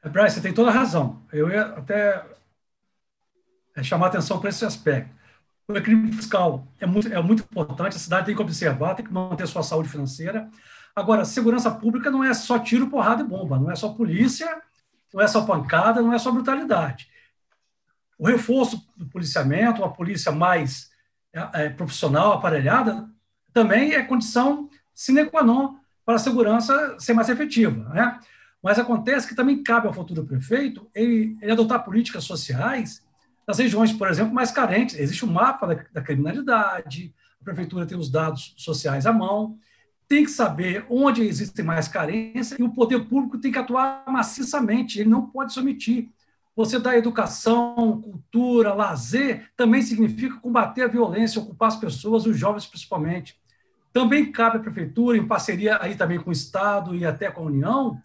É, 0.00 0.08
Bryce, 0.08 0.36
você 0.36 0.42
tem 0.42 0.54
toda 0.54 0.70
a 0.70 0.72
razão. 0.72 1.20
Eu 1.32 1.50
ia 1.50 1.62
até 1.62 2.24
é, 3.74 3.82
chamar 3.82 4.06
atenção 4.06 4.38
para 4.38 4.50
esse 4.50 4.64
aspecto. 4.64 5.12
O 5.66 5.76
equilíbrio 5.76 6.14
fiscal 6.14 6.68
é 6.78 6.86
muito, 6.86 7.12
é 7.12 7.20
muito 7.20 7.42
importante, 7.42 7.96
a 7.96 7.98
cidade 7.98 8.26
tem 8.26 8.36
que 8.36 8.42
observar, 8.42 8.94
tem 8.94 9.04
que 9.04 9.12
manter 9.12 9.48
sua 9.48 9.64
saúde 9.64 9.88
financeira. 9.88 10.48
Agora, 10.94 11.24
segurança 11.24 11.68
pública 11.68 12.12
não 12.12 12.22
é 12.22 12.32
só 12.32 12.60
tiro, 12.60 12.88
porrada 12.88 13.22
e 13.22 13.26
bomba, 13.26 13.58
não 13.58 13.72
é 13.72 13.74
só 13.74 13.88
polícia, 13.88 14.62
não 15.14 15.22
é 15.22 15.28
só 15.28 15.42
pancada, 15.46 16.02
não 16.02 16.12
é 16.12 16.18
só 16.18 16.32
brutalidade. 16.32 17.08
O 18.18 18.26
reforço 18.26 18.84
do 18.96 19.06
policiamento, 19.06 19.80
uma 19.80 19.92
polícia 19.92 20.32
mais 20.32 20.90
é, 21.32 21.66
é, 21.66 21.68
profissional, 21.68 22.32
aparelhada, 22.32 23.08
também 23.52 23.92
é 23.92 24.02
condição 24.02 24.68
sine 24.92 25.24
qua 25.26 25.44
non 25.44 25.76
para 26.04 26.16
a 26.16 26.18
segurança 26.18 26.98
ser 26.98 27.14
mais 27.14 27.28
efetiva. 27.28 27.88
Né? 27.90 28.20
Mas 28.60 28.78
acontece 28.78 29.28
que 29.28 29.36
também 29.36 29.62
cabe 29.62 29.86
ao 29.86 29.94
futuro 29.94 30.26
prefeito 30.26 30.90
ele, 30.92 31.38
ele 31.40 31.52
adotar 31.52 31.84
políticas 31.84 32.24
sociais 32.24 33.04
nas 33.46 33.58
regiões, 33.58 33.92
por 33.92 34.08
exemplo, 34.08 34.34
mais 34.34 34.50
carentes. 34.50 34.98
Existe 34.98 35.24
um 35.24 35.32
mapa 35.32 35.66
da, 35.66 35.84
da 35.92 36.02
criminalidade, 36.02 37.14
a 37.40 37.44
prefeitura 37.44 37.86
tem 37.86 37.96
os 37.96 38.10
dados 38.10 38.52
sociais 38.56 39.06
à 39.06 39.12
mão, 39.12 39.58
tem 40.08 40.24
que 40.24 40.30
saber 40.30 40.84
onde 40.88 41.22
existem 41.22 41.64
mais 41.64 41.88
carências 41.88 42.58
e 42.58 42.62
o 42.62 42.72
poder 42.72 43.00
público 43.06 43.38
tem 43.38 43.50
que 43.50 43.58
atuar 43.58 44.04
maciçamente, 44.06 45.00
ele 45.00 45.08
não 45.08 45.26
pode 45.26 45.52
se 45.52 45.60
omitir. 45.60 46.10
Você 46.56 46.78
dá 46.78 46.96
educação, 46.96 48.00
cultura, 48.00 48.74
lazer, 48.74 49.50
também 49.56 49.82
significa 49.82 50.38
combater 50.38 50.82
a 50.82 50.88
violência, 50.88 51.40
ocupar 51.40 51.68
as 51.68 51.76
pessoas, 51.76 52.26
os 52.26 52.36
jovens 52.38 52.66
principalmente. 52.66 53.36
Também 53.92 54.30
cabe 54.30 54.58
à 54.58 54.60
prefeitura, 54.60 55.16
em 55.16 55.26
parceria 55.26 55.78
aí 55.80 55.96
também 55.96 56.20
com 56.20 56.30
o 56.30 56.32
Estado 56.32 56.94
e 56.94 57.04
até 57.04 57.30
com 57.30 57.42
a 57.42 57.46
União, 57.46 58.00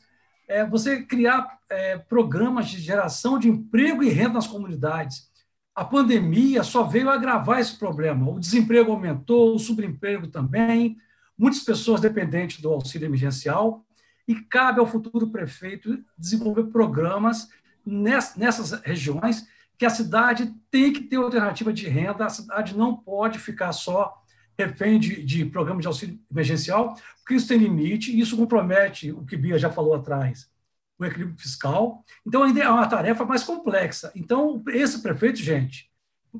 é, 0.47 0.65
você 0.65 1.03
criar 1.03 1.59
é, 1.69 1.97
programas 1.97 2.67
de 2.67 2.79
geração 2.79 3.37
de 3.37 3.47
emprego 3.47 4.03
e 4.03 4.09
renda 4.09 4.33
nas 4.33 4.47
comunidades. 4.47 5.29
A 5.75 5.85
pandemia 5.85 6.63
só 6.63 6.83
veio 6.83 7.09
agravar 7.09 7.59
esse 7.59 7.77
problema. 7.77 8.29
O 8.29 8.39
desemprego 8.39 8.91
aumentou, 8.91 9.55
o 9.55 9.59
subemprego 9.59 10.27
também, 10.27 10.97
muitas 11.39 11.61
pessoas 11.61 12.01
dependentes 12.01 12.59
do 12.59 12.69
auxílio 12.69 13.07
emergencial, 13.07 13.85
e 14.27 14.35
cabe 14.35 14.79
ao 14.79 14.85
futuro 14.85 15.31
prefeito 15.31 16.03
desenvolver 16.15 16.65
programas 16.65 17.49
nessas 17.83 18.73
regiões 18.81 19.47
que 19.75 19.85
a 19.85 19.89
cidade 19.89 20.53
tem 20.69 20.91
que 20.91 21.01
ter 21.01 21.15
alternativa 21.15 21.71
de 21.71 21.87
renda, 21.87 22.25
a 22.25 22.29
cidade 22.29 22.77
não 22.77 22.95
pode 22.95 23.39
ficar 23.39 23.71
só 23.71 24.21
refém 24.57 24.99
de, 24.99 25.23
de 25.23 25.45
programa 25.45 25.79
de 25.79 25.87
auxílio 25.87 26.19
emergencial, 26.29 26.93
porque 27.19 27.35
isso 27.35 27.47
tem 27.47 27.57
limite 27.57 28.11
e 28.11 28.19
isso 28.19 28.35
compromete 28.35 29.11
o 29.11 29.25
que 29.25 29.37
Bia 29.37 29.57
já 29.57 29.71
falou 29.71 29.95
atrás, 29.95 30.51
o 30.99 31.05
equilíbrio 31.05 31.39
fiscal. 31.39 32.03
Então, 32.27 32.43
ainda 32.43 32.61
é 32.61 32.69
uma 32.69 32.85
tarefa 32.85 33.23
mais 33.23 33.43
complexa. 33.43 34.11
Então, 34.13 34.61
esse 34.67 35.01
prefeito, 35.01 35.39
gente, 35.39 35.89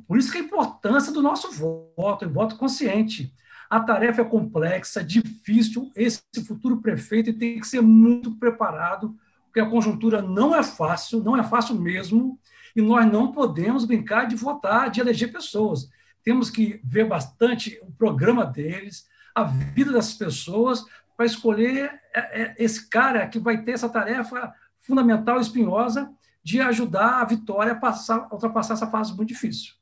por 0.06 0.18
isso 0.18 0.32
que 0.32 0.38
a 0.38 0.42
importância 0.42 1.14
do 1.14 1.22
nosso 1.22 1.50
voto, 1.52 2.26
o 2.26 2.30
voto 2.30 2.58
consciente. 2.58 3.34
A 3.70 3.80
tarefa 3.80 4.22
é 4.22 4.26
complexa, 4.26 5.04
difícil. 5.04 5.92
Esse 5.96 6.22
futuro 6.48 6.82
prefeito 6.82 7.34
tem 7.34 7.60
que 7.60 7.68
ser 7.68 7.82
muito 7.82 8.36
preparado, 8.36 9.16
porque 9.46 9.60
a 9.60 9.70
conjuntura 9.70 10.22
não 10.22 10.56
é 10.56 10.64
fácil, 10.64 11.24
não 11.24 11.38
é 11.38 11.44
fácil 11.44 11.76
mesmo, 11.76 12.40
e 12.76 12.82
nós 12.82 13.06
não 13.12 13.32
podemos 13.32 13.86
brincar 13.86 14.26
de 14.26 14.36
votar, 14.36 14.90
de 14.90 15.00
eleger 15.00 15.32
pessoas 15.32 15.90
temos 16.24 16.50
que 16.50 16.80
ver 16.84 17.06
bastante 17.06 17.80
o 17.82 17.92
programa 17.92 18.46
deles, 18.46 19.08
a 19.34 19.44
vida 19.44 19.92
das 19.92 20.14
pessoas, 20.14 20.86
para 21.16 21.26
escolher 21.26 22.00
é, 22.14 22.42
é, 22.42 22.56
esse 22.58 22.88
cara 22.90 23.28
que 23.28 23.40
vai 23.40 23.64
ter 23.64 23.72
essa 23.72 23.90
tarefa 23.90 24.54
fundamental 24.80 25.40
espinhosa 25.40 26.12
de 26.44 26.62
ajudar 26.62 27.22
a 27.22 27.26
Vitória 27.26 27.74
a, 27.74 27.76
passar, 27.76 28.28
a 28.30 28.34
ultrapassar 28.34 28.76
essa 28.76 28.88
fase 28.88 29.16
muito 29.16 29.30
difícil. 29.30 29.74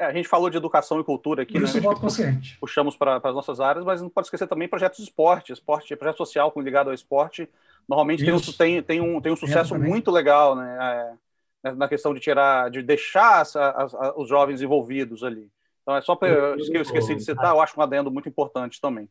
É, 0.00 0.06
a 0.06 0.12
gente 0.14 0.26
falou 0.26 0.48
de 0.48 0.56
educação 0.56 0.98
e 0.98 1.04
cultura 1.04 1.42
aqui, 1.42 1.58
isso 1.58 1.74
né? 1.74 1.82
voto 1.82 2.00
consciente. 2.00 2.56
Puxamos 2.58 2.96
para 2.96 3.16
as 3.16 3.34
nossas 3.34 3.60
áreas, 3.60 3.84
mas 3.84 4.00
não 4.00 4.08
pode 4.08 4.28
esquecer 4.28 4.46
também 4.46 4.66
projetos 4.66 4.96
de 4.96 5.04
esporte, 5.04 5.52
esporte, 5.52 5.94
projeto 5.94 6.16
social 6.16 6.50
ligado 6.56 6.88
ao 6.88 6.94
esporte. 6.94 7.46
Normalmente 7.86 8.24
tem 8.24 8.32
um, 8.32 8.40
tem, 8.40 8.82
tem, 8.82 9.00
um, 9.02 9.20
tem 9.20 9.30
um 9.30 9.36
sucesso 9.36 9.78
muito 9.78 10.10
legal, 10.10 10.56
né? 10.56 11.18
É, 11.62 11.72
na 11.72 11.86
questão 11.86 12.14
de 12.14 12.20
tirar, 12.20 12.70
de 12.70 12.82
deixar 12.82 13.42
as, 13.42 13.54
as, 13.54 13.94
as, 13.94 14.14
os 14.16 14.26
jovens 14.26 14.62
envolvidos 14.62 15.22
ali. 15.22 15.50
Então, 15.82 15.94
é 15.94 16.00
só 16.00 16.16
para 16.16 16.28
eu, 16.28 16.56
eu 16.56 16.80
esqueci 16.80 17.14
de 17.14 17.22
citar, 17.22 17.50
eu 17.50 17.60
acho 17.60 17.78
um 17.78 17.82
adendo 17.82 18.10
muito 18.10 18.28
importante 18.28 18.80
também. 18.80 19.06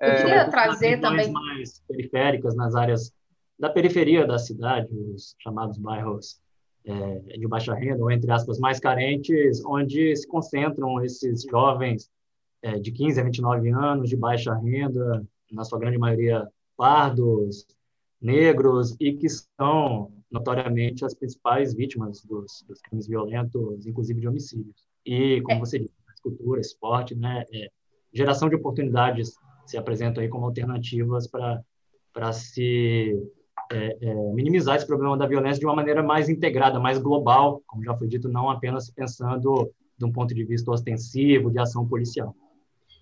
Eu 0.00 0.08
é, 0.08 0.16
queria 0.16 0.34
é, 0.36 0.48
trazer 0.48 1.00
também. 1.02 1.30
mais 1.30 1.82
periféricas, 1.86 2.56
nas 2.56 2.74
áreas 2.74 3.12
da 3.58 3.68
periferia 3.68 4.26
da 4.26 4.38
cidade, 4.38 4.88
os 5.14 5.36
chamados 5.38 5.76
bairros 5.76 6.40
é, 6.84 7.38
de 7.38 7.46
baixa 7.46 7.74
renda, 7.74 8.02
ou 8.02 8.10
entre 8.10 8.30
aspas, 8.30 8.58
mais 8.58 8.80
carentes, 8.80 9.64
onde 9.64 10.14
se 10.16 10.26
concentram 10.26 11.02
esses 11.04 11.42
jovens 11.42 12.10
é, 12.62 12.78
de 12.78 12.90
15 12.92 13.20
a 13.20 13.24
29 13.24 13.70
anos, 13.70 14.08
de 14.08 14.16
baixa 14.16 14.54
renda, 14.54 15.26
na 15.50 15.64
sua 15.64 15.78
grande 15.78 15.98
maioria 15.98 16.46
pardos, 16.76 17.66
negros, 18.20 18.96
e 19.00 19.12
que 19.14 19.28
são 19.28 20.12
notoriamente 20.30 21.04
as 21.04 21.14
principais 21.14 21.74
vítimas 21.74 22.22
dos, 22.24 22.64
dos 22.66 22.80
crimes 22.80 23.06
violentos, 23.06 23.86
inclusive 23.86 24.20
de 24.20 24.28
homicídios. 24.28 24.86
E, 25.04 25.40
como 25.42 25.56
é. 25.56 25.60
você 25.60 25.78
disse, 25.78 25.94
cultura, 26.22 26.60
esporte, 26.60 27.14
né? 27.14 27.44
É, 27.52 27.70
geração 28.12 28.48
de 28.48 28.56
oportunidades 28.56 29.34
se 29.66 29.76
apresentam 29.76 30.22
aí 30.22 30.28
como 30.28 30.46
alternativas 30.46 31.26
para 31.26 32.32
se 32.32 33.16
é, 33.72 33.96
é, 34.00 34.14
minimizar 34.32 34.76
esse 34.76 34.86
problema 34.86 35.16
da 35.16 35.26
violência 35.26 35.60
de 35.60 35.66
uma 35.66 35.74
maneira 35.74 36.02
mais 36.02 36.28
integrada, 36.28 36.78
mais 36.78 36.98
global, 36.98 37.62
como 37.66 37.84
já 37.84 37.96
foi 37.96 38.08
dito, 38.08 38.28
não 38.28 38.50
apenas 38.50 38.90
pensando 38.90 39.70
de 39.96 40.04
um 40.04 40.12
ponto 40.12 40.34
de 40.34 40.44
vista 40.44 40.70
ostensivo, 40.70 41.50
de 41.50 41.58
ação 41.58 41.86
policial. 41.86 42.34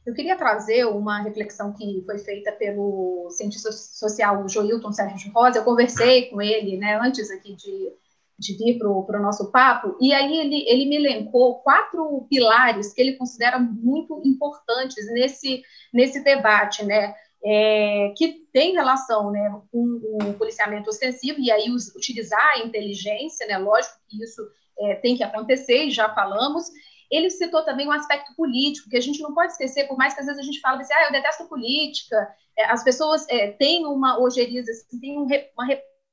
Eu 0.05 0.15
queria 0.15 0.37
trazer 0.37 0.87
uma 0.87 1.23
reflexão 1.23 1.73
que 1.73 2.03
foi 2.07 2.19
feita 2.19 2.51
pelo 2.53 3.29
cientista 3.31 3.71
social 3.73 4.49
Joilton 4.49 4.93
Sérgio 4.93 5.31
Rosa. 5.33 5.59
Eu 5.59 5.65
conversei 5.65 6.31
com 6.31 6.41
ele 6.41 6.79
né, 6.79 6.99
antes 6.99 7.31
aqui 7.31 7.55
de 7.55 7.93
de 8.39 8.57
vir 8.57 8.79
para 8.79 8.89
o 8.89 9.23
nosso 9.23 9.51
papo, 9.51 9.97
e 10.01 10.13
aí 10.15 10.39
ele, 10.39 10.65
ele 10.69 10.87
me 10.87 10.97
elencou 10.97 11.57
quatro 11.57 12.25
pilares 12.31 12.93
que 12.93 13.01
ele 13.01 13.17
considera 13.17 13.59
muito 13.59 14.23
importantes 14.25 15.13
nesse, 15.13 15.63
nesse 15.93 16.23
debate, 16.23 16.85
né? 16.85 17.15
É, 17.45 18.12
que 18.16 18.47
tem 18.52 18.73
relação 18.73 19.30
né, 19.30 19.61
com 19.71 20.00
o 20.25 20.35
policiamento 20.35 20.90
ostensivo, 20.90 21.38
e 21.38 21.50
aí 21.50 21.71
os, 21.71 21.95
utilizar 21.95 22.45
a 22.54 22.59
inteligência, 22.59 23.47
né? 23.47 23.59
Lógico 23.59 23.95
que 24.09 24.23
isso 24.23 24.42
é, 24.80 24.97
tem 24.97 25.16
que 25.16 25.23
acontecer, 25.23 25.85
e 25.85 25.90
já 25.90 26.12
falamos. 26.12 26.66
Ele 27.11 27.30
citou 27.30 27.64
também 27.64 27.87
um 27.87 27.92
aspecto 27.92 28.35
político, 28.35 28.90
que 28.90 28.97
a 28.97 29.00
gente 29.00 29.21
não 29.23 29.35
pode 29.35 29.52
esquecer, 29.52 29.87
por 29.87 29.97
mais 29.97 30.14
que 30.14 30.21
às 30.21 30.26
vezes 30.26 30.40
a 30.40 30.45
gente 30.45 30.61
fale 30.61 30.83
assim, 30.83 30.92
ah, 30.92 31.07
eu 31.07 31.12
detesto 31.12 31.49
política, 31.49 32.28
é, 32.57 32.64
as 32.64 32.83
pessoas 32.83 33.25
é, 33.30 33.52
têm 33.52 33.87
uma 33.87 34.21
ojeriza, 34.21 34.71
assim, 34.71 35.00
têm 35.00 35.18
um, 35.18 35.26
uma 35.57 35.66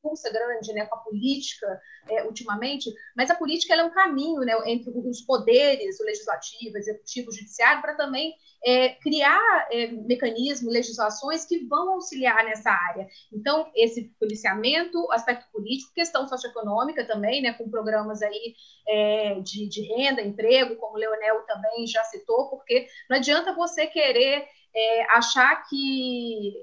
repulsa 0.05 0.31
grande 0.31 0.71
né, 0.73 0.85
com 0.85 0.95
a 0.95 0.99
política 0.99 1.81
é, 2.09 2.23
ultimamente, 2.23 2.93
mas 3.15 3.31
a 3.31 3.35
política 3.35 3.73
é 3.73 3.83
um 3.83 3.89
caminho 3.89 4.41
né, 4.41 4.53
entre 4.67 4.91
os 4.91 5.21
poderes, 5.21 5.99
o 5.99 6.03
legislativo, 6.03 6.77
executivo, 6.77 7.31
judiciário, 7.31 7.81
para 7.81 7.95
também 7.95 8.33
é, 8.63 8.89
criar 8.89 9.67
é, 9.71 9.87
mecanismos, 9.87 10.71
legislações 10.71 11.45
que 11.45 11.65
vão 11.65 11.93
auxiliar 11.93 12.45
nessa 12.45 12.69
área. 12.69 13.07
Então, 13.33 13.71
esse 13.75 14.13
policiamento, 14.19 15.11
aspecto 15.11 15.51
político, 15.51 15.93
questão 15.93 16.27
socioeconômica 16.27 17.05
também, 17.05 17.41
né, 17.41 17.53
com 17.53 17.69
programas 17.69 18.21
aí 18.21 18.55
é, 18.87 19.39
de, 19.41 19.67
de 19.67 19.81
renda, 19.81 20.21
emprego, 20.21 20.75
como 20.75 20.95
o 20.95 20.99
Leonel 20.99 21.41
também 21.45 21.87
já 21.87 22.03
citou, 22.03 22.49
porque 22.49 22.87
não 23.09 23.17
adianta 23.17 23.55
você 23.55 23.87
querer 23.87 24.45
é, 24.75 25.05
achar 25.15 25.67
que 25.67 26.53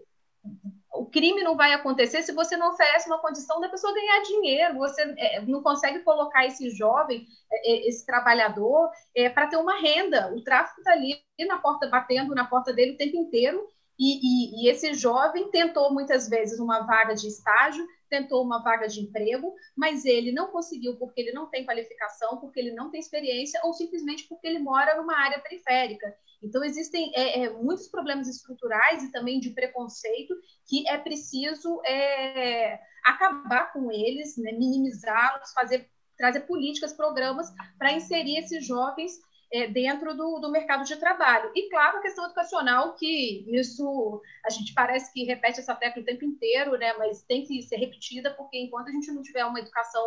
o 0.95 1.07
crime 1.07 1.43
não 1.43 1.57
vai 1.57 1.73
acontecer 1.73 2.23
se 2.23 2.33
você 2.33 2.57
não 2.57 2.71
oferece 2.73 3.09
uma 3.09 3.19
condição 3.19 3.61
da 3.61 3.69
pessoa 3.69 3.95
ganhar 3.95 4.23
dinheiro. 4.23 4.79
Você 4.79 5.03
é, 5.17 5.41
não 5.43 5.63
consegue 5.63 6.01
colocar 6.01 6.47
esse 6.47 6.71
jovem, 6.71 7.27
é, 7.51 7.73
é 7.73 7.89
esse 7.89 8.05
trabalhador, 8.05 8.91
para 9.35 9.47
ter 9.47 9.57
uma 9.57 9.81
renda. 9.81 10.33
O 10.35 10.43
tráfico 10.43 10.81
está 10.81 10.93
ali 10.93 11.23
na 11.47 11.59
porta, 11.59 11.89
batendo 11.89 12.35
na 12.35 12.45
porta 12.45 12.73
dele 12.73 12.93
o 12.93 12.97
tempo 12.97 13.17
inteiro. 13.17 13.67
E, 14.05 14.19
e, 14.21 14.65
e, 14.65 14.69
esse 14.69 14.95
jovem 14.95 15.49
tentou 15.53 15.95
muitas 15.95 16.29
vezes 16.29 16.59
uma 16.59 16.81
vaga 16.81 17.15
de 17.15 17.29
estágio, 17.29 17.87
tentou 18.11 18.43
uma 18.43 18.61
vaga 18.61 18.89
de 18.89 19.01
emprego, 19.01 19.55
mas 19.77 20.05
ele 20.05 20.33
não 20.33 20.49
conseguiu 20.49 20.97
porque 20.97 21.21
ele 21.21 21.31
não 21.31 21.47
tem 21.47 21.65
qualificação, 21.65 22.39
porque 22.39 22.59
ele 22.59 22.73
não 22.73 22.91
tem 22.91 22.99
experiência, 22.99 23.61
ou 23.63 23.73
simplesmente 23.73 24.27
porque 24.29 24.49
ele 24.49 24.59
mora 24.59 24.97
numa 24.97 25.17
área 25.17 25.39
periférica. 25.39 26.13
Então, 26.43 26.65
existem 26.65 27.13
é, 27.15 27.45
é, 27.45 27.51
muitos 27.51 27.87
problemas 27.87 28.27
estruturais 28.27 29.05
e 29.05 29.13
também 29.13 29.39
de 29.39 29.51
preconceito 29.51 30.35
que 30.67 30.89
é 30.89 30.99
preciso 30.99 31.81
é, 31.87 32.81
acabar 33.05 33.73
com 33.73 33.89
eles, 33.93 34.37
né, 34.37 34.51
minimizá-los, 34.51 35.53
fazer, 35.53 35.89
trazer 36.19 36.41
políticas, 36.41 36.93
programas 36.93 37.47
para 37.79 37.93
inserir 37.93 38.39
esses 38.39 38.67
jovens 38.67 39.13
é, 39.53 39.67
dentro 39.67 40.17
do, 40.17 40.41
do, 40.41 40.51
mercado 40.51 40.85
de 40.85 40.97
trabalho. 40.97 41.53
E, 41.55 41.69
claro, 41.69 41.99
a 41.99 42.03
questão 42.03 42.25
educacional, 42.25 42.95
que 42.95 43.45
isso 43.55 44.23
a 44.45 44.51
gente 44.51 44.73
parece 44.73 45.13
que 45.13 45.25
repete 45.25 45.61
essa 45.61 45.75
tecla 45.75 46.03
o 46.03 46.05
tempo 46.05 46.25
inteiro, 46.25 46.79
né? 46.79 46.95
mas 46.95 47.23
tem 47.23 47.45
que 47.45 47.63
ser 47.63 47.77
repetida, 47.77 48.33
porque 48.35 48.59
enquanto 48.59 48.89
a 48.89 48.93
gente 48.93 49.13
não 49.13 49.23
tiver 49.23 49.45
uma 49.45 49.61
educação 49.61 50.03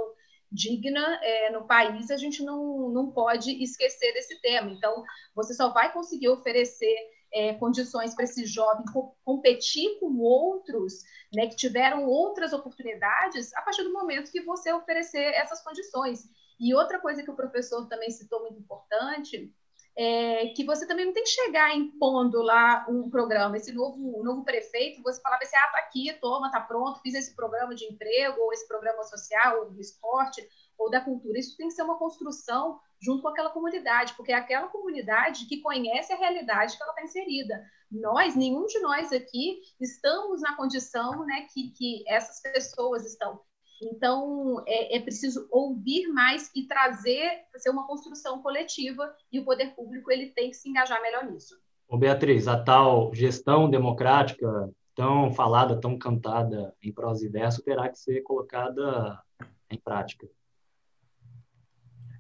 digna 0.52 1.20
é, 1.22 1.52
no 1.52 1.68
país, 1.68 2.10
a 2.10 2.18
gente 2.18 2.44
não, 2.44 2.90
não 2.90 3.12
pode 3.12 3.52
esquecer 3.64 4.14
desse 4.14 4.42
tema. 4.42 4.72
Então, 4.72 5.04
você 5.36 5.54
só 5.54 5.70
vai 5.72 5.94
conseguir 5.94 6.30
oferecer 6.30 6.96
é, 7.34 7.54
condições 7.56 8.16
para 8.16 8.24
esse 8.24 8.46
jovem 8.46 8.86
competir 9.24 10.00
com 10.00 10.18
outros 10.20 11.04
né, 11.34 11.48
que 11.48 11.56
tiveram 11.56 12.06
outras 12.06 12.54
oportunidades 12.54 13.54
a 13.56 13.62
partir 13.62 13.84
do 13.84 13.92
momento 13.92 14.32
que 14.32 14.42
você 14.42 14.72
oferecer 14.72 15.34
essas 15.34 15.62
condições. 15.62 16.24
E 16.60 16.74
outra 16.74 17.00
coisa 17.00 17.24
que 17.24 17.32
o 17.32 17.36
professor 17.36 17.88
também 17.88 18.10
citou 18.10 18.42
muito 18.42 18.60
importante 18.60 19.54
é 19.98 20.48
que 20.48 20.66
você 20.66 20.86
também 20.86 21.06
não 21.06 21.14
tem 21.14 21.24
que 21.24 21.30
chegar 21.30 21.76
impondo 21.76 22.42
lá 22.42 22.86
um 22.90 23.10
programa. 23.10 23.56
Esse 23.56 23.72
novo, 23.72 24.24
novo 24.24 24.44
prefeito, 24.44 25.02
você 25.02 25.22
falava 25.22 25.42
assim, 25.42 25.56
ah, 25.56 25.72
tá 25.72 25.78
aqui, 25.78 26.12
toma, 26.20 26.52
tá 26.52 26.60
pronto, 26.60 27.00
fiz 27.00 27.14
esse 27.14 27.34
programa 27.34 27.74
de 27.74 27.86
emprego, 27.86 28.42
ou 28.42 28.52
esse 28.52 28.68
programa 28.68 29.04
social, 29.04 29.60
ou 29.60 29.72
do 29.72 29.80
esporte, 29.80 30.46
ou 30.78 30.90
da 30.90 31.00
cultura. 31.00 31.40
Isso 31.40 31.56
tem 31.56 31.70
que 31.70 31.74
ser 31.74 31.84
uma 31.84 31.98
construção 31.98 32.80
junto 33.02 33.22
com 33.22 33.30
aquela 33.30 33.52
comunidade, 33.52 34.14
porque 34.16 34.34
é 34.34 34.36
aquela 34.36 34.68
comunidade 34.68 35.46
que 35.46 35.62
conhece 35.62 36.12
a 36.12 36.18
realidade 36.18 36.76
que 36.76 36.84
ela 36.84 36.92
está 36.92 37.04
inserida. 37.04 37.66
Nós, 37.90 38.36
nenhum 38.36 38.66
de 38.66 38.80
nós 38.80 39.14
aqui, 39.14 39.62
estamos 39.80 40.42
na 40.42 40.58
condição 40.58 41.26
né, 41.26 41.48
que, 41.54 41.72
que 41.72 42.04
essas 42.08 42.42
pessoas 42.42 43.06
estão. 43.06 43.40
Então, 43.82 44.64
é, 44.68 44.98
é 44.98 45.00
preciso 45.02 45.48
ouvir 45.52 46.08
mais 46.08 46.50
e 46.56 46.66
trazer, 46.68 47.44
ser 47.58 47.70
uma 47.70 47.86
construção 47.86 48.42
coletiva, 48.42 49.14
e 49.32 49.40
o 49.40 49.46
poder 49.46 49.76
público 49.76 50.12
ele 50.12 50.28
tem 50.28 50.50
que 50.50 50.56
se 50.56 50.70
engajar 50.70 51.02
melhor 51.02 51.26
nisso. 51.26 51.60
Ô 51.88 51.98
Beatriz, 51.98 52.48
a 52.48 52.62
tal 52.62 53.14
gestão 53.14 53.70
democrática 53.70 54.70
tão 54.96 55.32
falada, 55.32 55.80
tão 55.80 55.98
cantada 55.98 56.74
em 56.82 56.92
prosa 56.92 57.26
e 57.26 57.30
verso, 57.30 57.62
terá 57.62 57.90
que 57.90 58.00
ser 58.00 58.22
colocada 58.22 59.22
em 59.70 59.78
prática. 59.78 60.28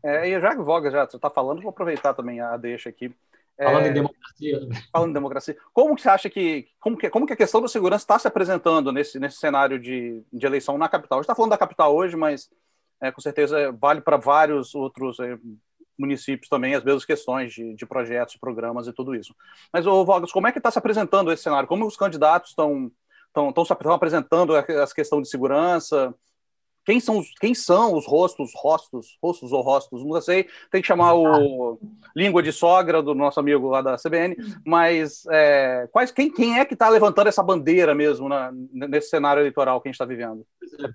É, 0.03 0.29
e 0.29 0.39
já 0.39 0.55
que 0.55 0.61
Voga 0.61 0.91
já 0.91 1.05
está 1.05 1.31
falando, 1.31 1.61
vou 1.61 1.71
aproveitar 1.71 2.13
também 2.13 2.39
a 2.39 2.55
deixa 2.57 2.89
aqui. 2.89 3.11
Falando 3.57 3.85
é, 3.85 3.89
em 3.89 3.93
democracia. 3.93 4.67
Falando 4.91 5.09
em 5.09 5.13
democracia. 5.13 5.57
Como 5.73 5.95
que 5.95 6.01
você 6.01 6.09
acha 6.09 6.29
que. 6.29 6.67
Como 6.79 6.97
que, 6.97 7.09
como 7.09 7.25
que 7.25 7.33
a 7.33 7.37
questão 7.37 7.61
da 7.61 7.67
segurança 7.67 8.03
está 8.03 8.19
se 8.19 8.27
apresentando 8.27 8.91
nesse, 8.91 9.17
nesse 9.19 9.37
cenário 9.37 9.79
de, 9.79 10.21
de 10.31 10.45
eleição 10.45 10.77
na 10.77 10.89
capital? 10.89 11.19
A 11.19 11.21
gente 11.21 11.25
está 11.25 11.35
falando 11.35 11.51
da 11.51 11.57
capital 11.57 11.95
hoje, 11.95 12.17
mas 12.17 12.49
é, 13.01 13.11
com 13.11 13.21
certeza 13.21 13.71
vale 13.71 14.01
para 14.01 14.17
vários 14.17 14.75
outros 14.75 15.19
é, 15.19 15.37
municípios 15.97 16.49
também 16.49 16.75
as 16.75 16.83
mesmas 16.83 17.05
questões 17.05 17.53
de, 17.53 17.73
de 17.73 17.85
projetos, 17.85 18.35
programas 18.35 18.87
e 18.87 18.93
tudo 18.93 19.15
isso. 19.15 19.33
Mas, 19.71 19.87
ô, 19.87 20.03
Vogas, 20.03 20.31
como 20.31 20.47
é 20.47 20.51
que 20.51 20.59
está 20.59 20.69
se 20.69 20.77
apresentando 20.77 21.31
esse 21.31 21.43
cenário? 21.43 21.67
Como 21.67 21.85
os 21.85 21.95
candidatos 21.97 22.49
estão 22.51 22.91
estão 23.37 23.93
apresentando 23.93 24.55
essa 24.55 24.95
questão 24.95 25.21
de 25.21 25.27
segurança? 25.27 26.13
Quem 26.85 26.99
são 26.99 27.17
os, 27.17 27.33
quem 27.39 27.53
são 27.53 27.95
os 27.95 28.05
rostos, 28.05 28.51
rostos, 28.55 29.17
rostos 29.21 29.51
ou 29.51 29.61
rostos, 29.61 30.05
não 30.05 30.21
sei, 30.21 30.47
tem 30.71 30.81
que 30.81 30.87
chamar 30.87 31.15
o 31.15 31.79
língua 32.15 32.43
de 32.43 32.51
sogra 32.51 33.01
do 33.01 33.15
nosso 33.15 33.39
amigo 33.39 33.69
lá 33.69 33.81
da 33.81 33.97
CBN, 33.97 34.35
mas 34.65 35.25
é, 35.31 35.87
quais, 35.91 36.11
quem, 36.11 36.31
quem 36.31 36.59
é 36.59 36.65
que 36.65 36.73
está 36.73 36.87
levantando 36.89 37.27
essa 37.27 37.43
bandeira 37.43 37.95
mesmo 37.95 38.29
na, 38.29 38.51
nesse 38.51 39.09
cenário 39.09 39.41
eleitoral 39.41 39.81
que 39.81 39.87
a 39.87 39.89
gente 39.89 39.95
está 39.95 40.05
vivendo? 40.05 40.45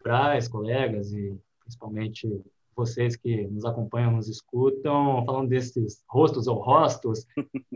Braz, 0.02 0.49
colegas 0.49 1.12
e 1.12 1.37
principalmente 1.61 2.28
vocês 2.75 3.16
que 3.16 3.47
nos 3.49 3.64
acompanham, 3.64 4.12
nos 4.12 4.28
escutam, 4.28 5.25
falando 5.26 5.49
desses 5.49 6.02
rostos 6.09 6.47
ou 6.47 6.56
rostos, 6.56 7.26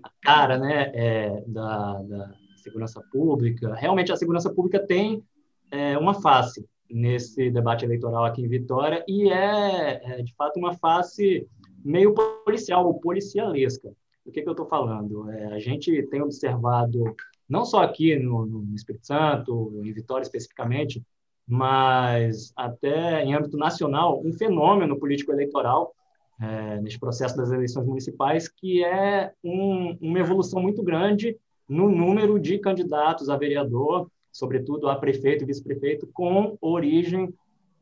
a 0.03 0.11
cara 0.23 0.59
né, 0.59 0.91
é, 0.95 1.45
da, 1.47 2.03
da 2.03 2.35
segurança 2.57 3.03
pública. 3.13 3.75
Realmente 3.75 4.13
a 4.13 4.17
segurança 4.17 4.53
pública 4.53 4.85
tem 4.85 5.23
é, 5.71 5.99
uma 5.99 6.15
face, 6.15 6.67
nesse 6.91 7.51
debate 7.51 7.85
eleitoral 7.85 8.25
aqui 8.25 8.43
em 8.43 8.49
Vitória 8.49 9.05
e 9.09 9.29
é, 9.29 10.01
é 10.05 10.23
de 10.23 10.35
fato 10.35 10.59
uma 10.59 10.75
face 10.75 11.47
meio 11.85 12.15
policial 12.45 12.87
ou 12.87 13.01
policialesca. 13.01 13.93
O 14.25 14.31
que, 14.31 14.43
que 14.43 14.49
eu 14.49 14.53
estou 14.53 14.67
falando? 14.67 15.31
É, 15.31 15.47
a 15.55 15.59
gente 15.59 16.03
tem 16.05 16.23
observado, 16.23 17.15
não 17.49 17.65
só 17.65 17.83
aqui 17.83 18.17
no, 18.17 18.47
no 18.47 18.75
Espírito 18.75 19.07
Santo, 19.07 19.73
em 19.85 19.93
Vitória 19.93 20.23
especificamente, 20.23 21.05
mas 21.47 22.53
até 22.57 23.23
em 23.23 23.35
âmbito 23.35 23.59
nacional, 23.59 24.23
um 24.25 24.33
fenômeno 24.33 24.99
político-eleitoral 24.99 25.95
é, 26.41 26.81
neste 26.81 26.99
processo 26.99 27.37
das 27.37 27.53
eleições 27.53 27.87
municipais, 27.87 28.49
que 28.49 28.83
é 28.83 29.33
um, 29.43 29.97
uma 30.01 30.19
evolução 30.19 30.61
muito 30.61 30.83
grande 30.83 31.37
no 31.69 31.91
número 31.91 32.39
de 32.39 32.59
candidatos 32.59 33.29
a 33.29 33.37
vereador 33.37 34.11
sobretudo 34.35 34.89
a 34.89 34.97
prefeito 34.97 35.45
e 35.45 35.47
vice-prefeito, 35.47 36.09
com 36.13 36.59
origem 36.61 37.33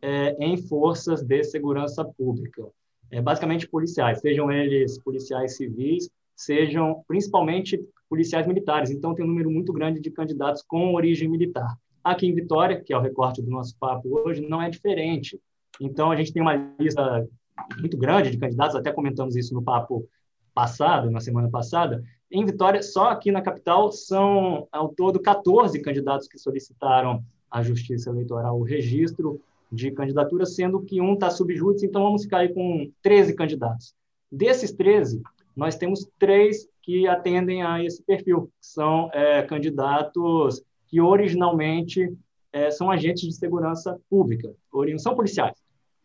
é, 0.02 0.36
em 0.38 0.58
forças 0.58 1.22
de 1.22 1.42
segurança 1.42 2.04
pública, 2.04 2.62
é, 3.10 3.22
basicamente 3.22 3.66
policiais, 3.66 4.20
sejam 4.20 4.52
eles 4.52 5.02
policiais 5.02 5.56
civis, 5.56 6.10
sejam 6.36 7.02
principalmente 7.08 7.80
policiais 8.08 8.46
militares. 8.46 8.90
Então, 8.90 9.14
tem 9.14 9.24
um 9.24 9.28
número 9.28 9.50
muito 9.50 9.72
grande 9.72 9.98
de 9.98 10.10
candidatos 10.10 10.62
com 10.62 10.94
origem 10.94 11.28
militar. 11.28 11.74
Aqui 12.04 12.26
em 12.26 12.34
Vitória, 12.34 12.82
que 12.82 12.92
é 12.92 12.96
o 12.96 13.00
recorte 13.00 13.40
do 13.40 13.50
nosso 13.50 13.74
papo 13.78 14.08
hoje, 14.18 14.42
não 14.42 14.60
é 14.60 14.68
diferente. 14.68 15.40
Então, 15.80 16.10
a 16.10 16.16
gente 16.16 16.32
tem 16.32 16.42
uma 16.42 16.54
lista 16.78 17.26
muito 17.80 17.96
grande 17.96 18.30
de 18.30 18.36
candidatos, 18.36 18.76
até 18.76 18.92
comentamos 18.92 19.36
isso 19.36 19.54
no 19.54 19.62
papo 19.62 20.06
passado, 20.52 21.10
na 21.10 21.20
semana 21.20 21.48
passada, 21.48 22.02
em 22.33 22.45
Vitória, 22.45 22.83
só 22.83 23.11
aqui 23.11 23.31
na 23.31 23.42
capital, 23.42 23.92
são 23.92 24.66
ao 24.73 24.88
todo 24.88 25.21
14 25.21 25.81
candidatos 25.81 26.27
que 26.27 26.38
solicitaram 26.38 27.23
à 27.51 27.62
Justiça 27.62 28.11
Eleitoral 28.11 28.59
o 28.59 28.62
registro 28.62 29.40
de 29.71 29.90
candidatura, 29.90 30.47
sendo 30.47 30.81
que 30.83 31.01
um 31.01 31.14
está 31.14 31.31
subjúdice, 31.31 31.87
então 31.87 32.03
vamos 32.03 32.25
ficar 32.25 32.38
aí 32.38 32.53
com 32.53 32.90
13 33.03 33.35
candidatos. 33.35 33.95
Desses 34.31 34.73
13, 34.73 35.23
nós 35.55 35.77
temos 35.77 36.09
três 36.18 36.66
que 36.81 37.07
atendem 37.07 37.62
a 37.62 37.85
esse 37.85 38.03
perfil, 38.03 38.51
que 38.61 38.66
são 38.66 39.11
é, 39.12 39.42
candidatos 39.42 40.62
que 40.88 41.01
originalmente 41.01 42.12
é, 42.53 42.71
são 42.71 42.90
agentes 42.90 43.23
de 43.23 43.35
segurança 43.35 43.99
pública, 44.11 44.53
são 44.99 45.14
policiais. 45.14 45.57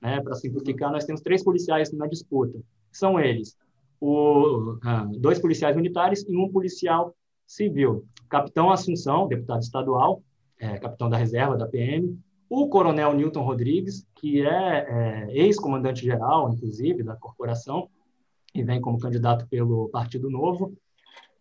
Né? 0.01 0.21
Para 0.21 0.35
simplificar, 0.35 0.91
nós 0.91 1.05
temos 1.05 1.21
três 1.21 1.43
policiais 1.43 1.91
na 1.91 2.07
disputa. 2.07 2.59
São 2.91 3.19
eles 3.19 3.55
o, 3.99 4.77
ah, 4.83 5.07
dois 5.17 5.39
policiais 5.39 5.75
militares 5.75 6.25
e 6.27 6.37
um 6.37 6.49
policial 6.49 7.15
civil. 7.45 8.05
Capitão 8.29 8.71
Assunção, 8.71 9.27
deputado 9.27 9.61
estadual, 9.61 10.21
é, 10.59 10.77
capitão 10.77 11.09
da 11.09 11.17
reserva 11.17 11.55
da 11.55 11.67
PM, 11.67 12.19
o 12.49 12.69
coronel 12.69 13.13
Newton 13.13 13.43
Rodrigues, 13.43 14.07
que 14.15 14.41
é, 14.41 14.47
é 14.49 15.27
ex-comandante-geral, 15.31 16.51
inclusive, 16.51 17.03
da 17.03 17.15
corporação, 17.15 17.89
e 18.55 18.63
vem 18.63 18.81
como 18.81 18.99
candidato 18.99 19.47
pelo 19.47 19.89
Partido 19.89 20.29
Novo, 20.29 20.73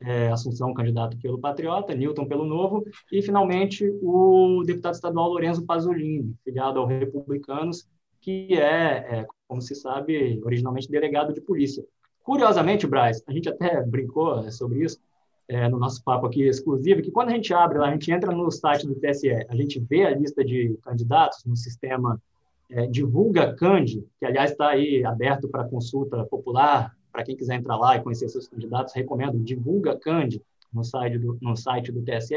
é, 0.00 0.28
Assunção, 0.28 0.74
candidato 0.74 1.16
pelo 1.18 1.38
Patriota, 1.38 1.94
Newton 1.94 2.26
pelo 2.26 2.44
Novo, 2.44 2.84
e, 3.10 3.22
finalmente, 3.22 3.88
o 4.02 4.62
deputado 4.66 4.94
estadual 4.94 5.30
Lorenzo 5.30 5.64
Pasolini, 5.64 6.34
filiado 6.44 6.78
ao 6.78 6.86
Republicanos, 6.86 7.88
que 8.20 8.54
é, 8.54 9.20
é, 9.20 9.26
como 9.46 9.62
se 9.62 9.74
sabe, 9.74 10.40
originalmente 10.44 10.90
delegado 10.90 11.32
de 11.32 11.40
polícia. 11.40 11.84
Curiosamente, 12.26 12.88
Braz, 12.88 13.22
a 13.24 13.32
gente 13.32 13.48
até 13.48 13.80
brincou 13.82 14.42
né, 14.42 14.50
sobre 14.50 14.82
isso 14.82 14.98
é, 15.46 15.68
no 15.68 15.78
nosso 15.78 16.02
papo 16.02 16.26
aqui 16.26 16.42
exclusivo, 16.42 17.00
que 17.00 17.12
quando 17.12 17.28
a 17.28 17.32
gente 17.32 17.54
abre 17.54 17.78
lá, 17.78 17.86
a 17.86 17.92
gente 17.92 18.10
entra 18.10 18.32
no 18.32 18.50
site 18.50 18.84
do 18.84 18.96
TSE, 18.96 19.30
a 19.48 19.54
gente 19.54 19.78
vê 19.78 20.06
a 20.06 20.10
lista 20.10 20.44
de 20.44 20.76
candidatos 20.82 21.44
no 21.44 21.54
sistema 21.54 22.20
é, 22.68 22.84
Divulga 22.88 23.54
Cande, 23.54 24.04
que 24.18 24.26
aliás 24.26 24.50
está 24.50 24.70
aí 24.70 25.04
aberto 25.04 25.46
para 25.46 25.68
consulta 25.68 26.24
popular, 26.24 26.96
para 27.12 27.22
quem 27.22 27.36
quiser 27.36 27.54
entrar 27.54 27.76
lá 27.76 27.94
e 27.94 28.02
conhecer 28.02 28.28
seus 28.28 28.48
candidatos, 28.48 28.92
recomendo 28.92 29.38
Divulga 29.38 29.96
Cande 29.96 30.42
no 30.74 30.82
site 30.82 31.18
do, 31.18 31.38
no 31.40 31.56
site 31.56 31.92
do 31.92 32.02
TSE, 32.02 32.34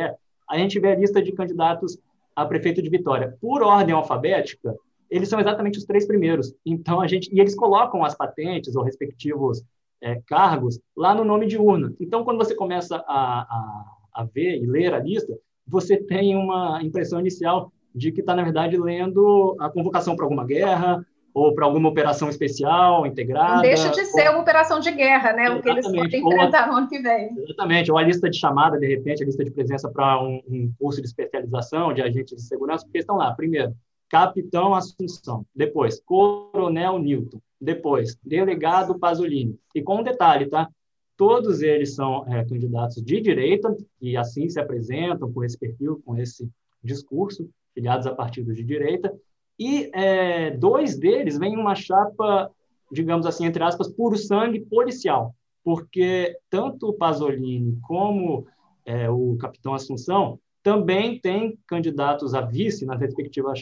a 0.47 0.56
gente 0.60 0.80
vê 0.80 0.91
a 0.91 0.95
lista 0.95 1.19
de 1.19 1.32
candidatos 1.32 1.97
a 2.36 2.45
prefeito 2.45 2.80
de 2.80 2.91
Vitória. 2.91 3.36
Por 3.41 3.63
ordem 3.63 3.95
alfabética, 3.95 4.75
eles 5.10 5.30
são 5.30 5.39
exatamente 5.39 5.80
os 5.80 5.84
três 5.84 6.06
primeiros. 6.06 6.54
Então 6.63 7.02
a 7.02 7.08
gente 7.08 7.28
e 7.34 7.39
eles 7.39 7.56
colocam 7.56 8.06
as 8.06 8.13
patentes 8.13 8.75
ou 8.75 8.84
respectivos 8.84 9.63
é, 10.02 10.22
cargos 10.28 10.80
lá 10.96 11.14
no 11.14 11.24
nome 11.24 11.46
de 11.46 11.58
urna. 11.58 11.94
Então, 12.00 12.24
quando 12.24 12.38
você 12.38 12.56
começa 12.56 12.98
a, 13.08 13.42
a, 13.42 13.86
a 14.14 14.24
ver 14.24 14.58
e 14.58 14.66
ler 14.66 14.94
a 14.94 15.00
lista, 15.00 15.38
você 15.68 15.98
tem 15.98 16.36
uma 16.36 16.82
impressão 16.82 17.20
inicial 17.20 17.72
de 17.94 18.12
que 18.12 18.22
está, 18.22 18.36
na 18.36 18.44
verdade, 18.44 18.78
lendo 18.78 19.56
a 19.60 19.70
convocação 19.70 20.16
para 20.16 20.26
alguma 20.26 20.46
guerra 20.46 21.06
ou 21.34 21.54
para 21.54 21.66
alguma 21.66 21.90
operação 21.90 22.30
especial 22.30 23.06
integrada. 23.06 23.56
Não 23.56 23.62
deixa 23.62 23.90
de 23.90 24.06
ser 24.06 24.28
ou... 24.28 24.36
uma 24.36 24.42
operação 24.42 24.80
de 24.80 24.92
guerra, 24.92 25.34
né? 25.34 25.50
O 25.52 25.62
que 25.62 25.70
eles 25.70 25.86
podem 25.86 26.22
enfrentar 26.22 26.68
no 26.68 26.78
ano 26.78 26.88
que 26.88 27.00
vem. 27.00 27.30
Exatamente. 27.38 27.92
Ou 27.92 27.98
a 27.98 28.02
lista 28.02 28.30
de 28.30 28.38
chamada, 28.38 28.80
de 28.80 28.88
repente, 28.88 29.24
a 29.24 29.26
lista 29.26 29.44
de 29.44 29.52
presença 29.52 29.90
para 29.90 30.22
um, 30.22 30.42
um 30.48 30.74
curso 30.80 31.02
de 31.02 31.08
especialização 31.08 31.94
de 31.94 32.02
agentes 32.02 32.36
de 32.36 32.42
segurança, 32.42 32.84
porque 32.86 33.00
estão 33.00 33.18
lá, 33.18 33.34
primeiro, 33.34 33.74
Capitão 34.10 34.74
Assunção, 34.74 35.46
depois 35.56 36.02
Coronel 36.02 36.98
Newton, 36.98 37.40
depois, 37.60 38.17
delegado 38.24 38.98
Pasolini. 38.98 39.58
E 39.76 39.82
com 39.82 39.98
um 39.98 40.04
detalhe, 40.04 40.48
tá? 40.48 40.69
Todos 41.17 41.62
eles 41.62 41.95
são 41.95 42.26
é, 42.32 42.45
candidatos 42.45 43.04
de 43.04 43.19
direita 43.19 43.76
e 44.02 44.15
assim 44.15 44.48
se 44.50 44.60
apresentam 44.60 45.32
com 45.32 45.43
esse 45.43 45.58
perfil, 45.58 46.02
com 46.06 46.15
esse 46.15 46.50
discurso, 46.82 47.50
filiados 47.74 48.08
a 48.08 48.15
partidos 48.15 48.56
de 48.56 48.63
direita. 48.63 49.13
E 49.60 49.89
é, 49.93 50.52
dois 50.52 50.98
deles 50.98 51.38
vêm 51.38 51.58
uma 51.58 51.76
chapa, 51.76 52.50
digamos 52.89 53.26
assim, 53.26 53.45
entre 53.45 53.62
aspas, 53.62 53.89
puro 53.89 54.15
sangue 54.15 54.62
policial, 54.62 55.36
porque 55.63 56.38
tanto 56.50 56.88
o 56.88 56.93
Pasolini 56.93 57.78
como 57.82 58.48
é, 58.86 59.10
o 59.10 59.36
capitão 59.38 59.74
Assunção 59.74 60.39
também 60.63 61.19
têm 61.19 61.58
candidatos 61.67 62.34
a 62.34 62.41
vice 62.41 62.86
nas 62.86 63.00
respectivas 63.00 63.60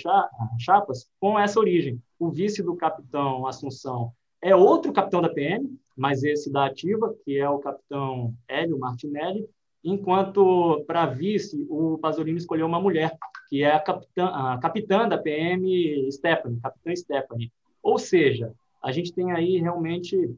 chapas 0.59 1.09
com 1.19 1.39
essa 1.39 1.59
origem. 1.59 2.01
O 2.19 2.29
vice 2.29 2.63
do 2.63 2.75
capitão 2.75 3.45
Assunção 3.45 4.11
é 4.41 4.55
outro 4.55 4.93
capitão 4.93 5.21
da 5.21 5.29
PM, 5.29 5.77
mas 5.95 6.23
esse 6.23 6.51
da 6.51 6.65
ativa, 6.65 7.15
que 7.23 7.37
é 7.37 7.49
o 7.49 7.59
capitão 7.59 8.33
Hélio 8.47 8.77
Martinelli, 8.77 9.47
enquanto 9.83 10.83
para 10.85 11.05
vice 11.05 11.65
o 11.69 11.97
Pasolini 11.97 12.37
escolheu 12.37 12.65
uma 12.65 12.79
mulher, 12.79 13.17
que 13.49 13.63
é 13.63 13.71
a 13.71 13.79
capitã, 13.79 14.27
a 14.27 14.57
capitã 14.59 15.07
da 15.07 15.17
PM, 15.17 16.11
Stephanie, 16.11 16.59
capitã 16.59 16.95
Stephanie. 16.95 17.51
Ou 17.81 17.97
seja, 17.97 18.53
a 18.83 18.91
gente 18.91 19.13
tem 19.13 19.31
aí 19.31 19.57
realmente 19.57 20.35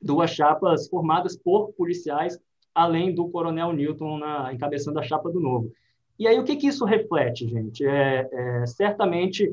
duas 0.00 0.30
chapas 0.30 0.88
formadas 0.88 1.36
por 1.36 1.72
policiais, 1.72 2.38
além 2.74 3.14
do 3.14 3.28
coronel 3.28 3.72
Newton 3.72 4.18
na, 4.18 4.52
encabeçando 4.52 4.98
a 4.98 5.02
chapa 5.02 5.30
do 5.30 5.40
Novo. 5.40 5.72
E 6.18 6.28
aí 6.28 6.38
o 6.38 6.44
que, 6.44 6.56
que 6.56 6.68
isso 6.68 6.84
reflete, 6.84 7.48
gente? 7.48 7.84
É, 7.84 8.28
é, 8.30 8.66
certamente 8.66 9.50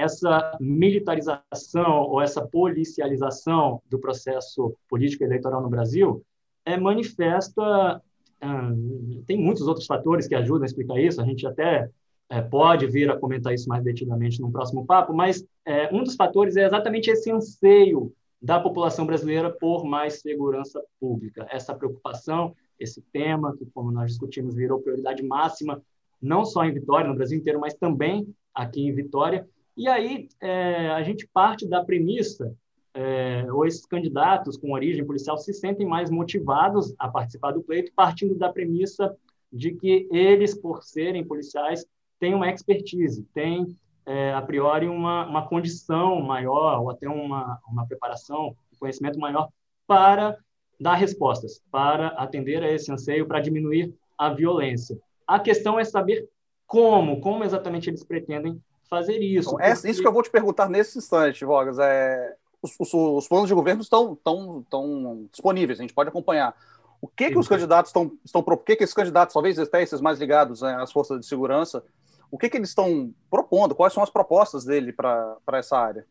essa 0.00 0.56
militarização 0.60 2.02
ou 2.02 2.20
essa 2.20 2.46
policialização 2.46 3.82
do 3.88 3.98
processo 3.98 4.74
político 4.88 5.24
eleitoral 5.24 5.62
no 5.62 5.68
Brasil 5.68 6.24
é 6.64 6.76
manifesta 6.76 8.02
hum, 8.42 9.22
tem 9.26 9.38
muitos 9.38 9.66
outros 9.66 9.86
fatores 9.86 10.26
que 10.26 10.34
ajudam 10.34 10.62
a 10.62 10.66
explicar 10.66 10.98
isso 10.98 11.20
a 11.20 11.24
gente 11.24 11.46
até 11.46 11.88
é, 12.28 12.40
pode 12.40 12.86
vir 12.86 13.10
a 13.10 13.18
comentar 13.18 13.52
isso 13.52 13.68
mais 13.68 13.82
detidamente 13.82 14.40
no 14.40 14.50
próximo 14.50 14.86
papo 14.86 15.12
mas 15.12 15.44
é, 15.66 15.94
um 15.94 16.02
dos 16.02 16.16
fatores 16.16 16.56
é 16.56 16.64
exatamente 16.64 17.10
esse 17.10 17.30
anseio 17.30 18.12
da 18.40 18.58
população 18.58 19.04
brasileira 19.04 19.50
por 19.50 19.84
mais 19.84 20.22
segurança 20.22 20.82
pública. 20.98 21.46
Essa 21.50 21.74
preocupação 21.74 22.54
esse 22.78 23.02
tema 23.12 23.54
que 23.54 23.66
como 23.66 23.92
nós 23.92 24.12
discutimos 24.12 24.54
virou 24.54 24.80
prioridade 24.80 25.22
máxima 25.22 25.82
não 26.22 26.44
só 26.44 26.64
em 26.64 26.72
Vitória 26.72 27.08
no 27.08 27.14
Brasil 27.14 27.38
inteiro 27.38 27.60
mas 27.60 27.74
também 27.74 28.26
aqui 28.54 28.80
em 28.80 28.94
Vitória 28.94 29.46
e 29.76 29.88
aí 29.88 30.28
é, 30.40 30.88
a 30.90 31.02
gente 31.02 31.28
parte 31.32 31.66
da 31.66 31.84
premissa, 31.84 32.54
é, 32.92 33.46
ou 33.52 33.66
esses 33.66 33.86
candidatos 33.86 34.56
com 34.56 34.72
origem 34.72 35.04
policial 35.06 35.38
se 35.38 35.52
sentem 35.52 35.86
mais 35.86 36.10
motivados 36.10 36.94
a 36.98 37.08
participar 37.08 37.52
do 37.52 37.62
pleito, 37.62 37.92
partindo 37.94 38.34
da 38.34 38.52
premissa 38.52 39.16
de 39.52 39.74
que 39.74 40.08
eles, 40.10 40.54
por 40.54 40.82
serem 40.82 41.24
policiais, 41.24 41.84
têm 42.18 42.34
uma 42.34 42.50
expertise, 42.50 43.24
têm, 43.34 43.76
é, 44.06 44.32
a 44.32 44.42
priori, 44.42 44.88
uma, 44.88 45.26
uma 45.26 45.48
condição 45.48 46.20
maior, 46.20 46.80
ou 46.80 46.90
até 46.90 47.08
uma, 47.08 47.58
uma 47.66 47.86
preparação, 47.86 48.56
um 48.72 48.78
conhecimento 48.78 49.18
maior 49.18 49.48
para 49.86 50.36
dar 50.78 50.94
respostas, 50.94 51.62
para 51.70 52.08
atender 52.08 52.62
a 52.62 52.70
esse 52.70 52.90
anseio, 52.90 53.26
para 53.26 53.40
diminuir 53.40 53.94
a 54.16 54.30
violência. 54.30 54.98
A 55.26 55.38
questão 55.38 55.78
é 55.78 55.84
saber 55.84 56.28
como, 56.66 57.20
como 57.20 57.44
exatamente 57.44 57.90
eles 57.90 58.04
pretendem 58.04 58.60
fazer 58.90 59.18
isso. 59.18 59.50
Então, 59.50 59.60
é 59.60 59.72
porque... 59.72 59.88
Isso 59.88 60.02
que 60.02 60.08
eu 60.08 60.12
vou 60.12 60.22
te 60.22 60.30
perguntar 60.30 60.68
nesse 60.68 60.98
instante, 60.98 61.44
Vogas. 61.44 61.78
É, 61.78 62.36
os, 62.60 62.74
os, 62.78 62.92
os 62.92 63.28
planos 63.28 63.48
de 63.48 63.54
governo 63.54 63.80
estão, 63.80 64.12
estão, 64.12 64.60
estão 64.60 65.28
disponíveis, 65.30 65.78
a 65.78 65.82
gente 65.82 65.94
pode 65.94 66.10
acompanhar. 66.10 66.54
O 67.00 67.08
que, 67.08 67.28
Sim. 67.28 67.32
que 67.32 67.38
os 67.38 67.48
candidatos 67.48 67.88
estão, 67.88 68.12
estão 68.24 68.42
o 68.44 68.56
que, 68.58 68.76
que 68.76 68.84
esses 68.84 68.94
candidatos, 68.94 69.32
talvez 69.32 69.58
até 69.58 69.82
esses 69.82 70.00
mais 70.00 70.18
ligados 70.18 70.60
né, 70.60 70.76
às 70.78 70.92
forças 70.92 71.20
de 71.20 71.26
segurança, 71.26 71.82
o 72.30 72.36
que, 72.36 72.50
que 72.50 72.56
eles 72.56 72.68
estão 72.68 73.12
propondo? 73.30 73.74
Quais 73.74 73.92
são 73.92 74.02
as 74.02 74.10
propostas 74.10 74.64
dele 74.64 74.92
para 74.92 75.38
essa 75.54 75.78
área? 75.78 76.04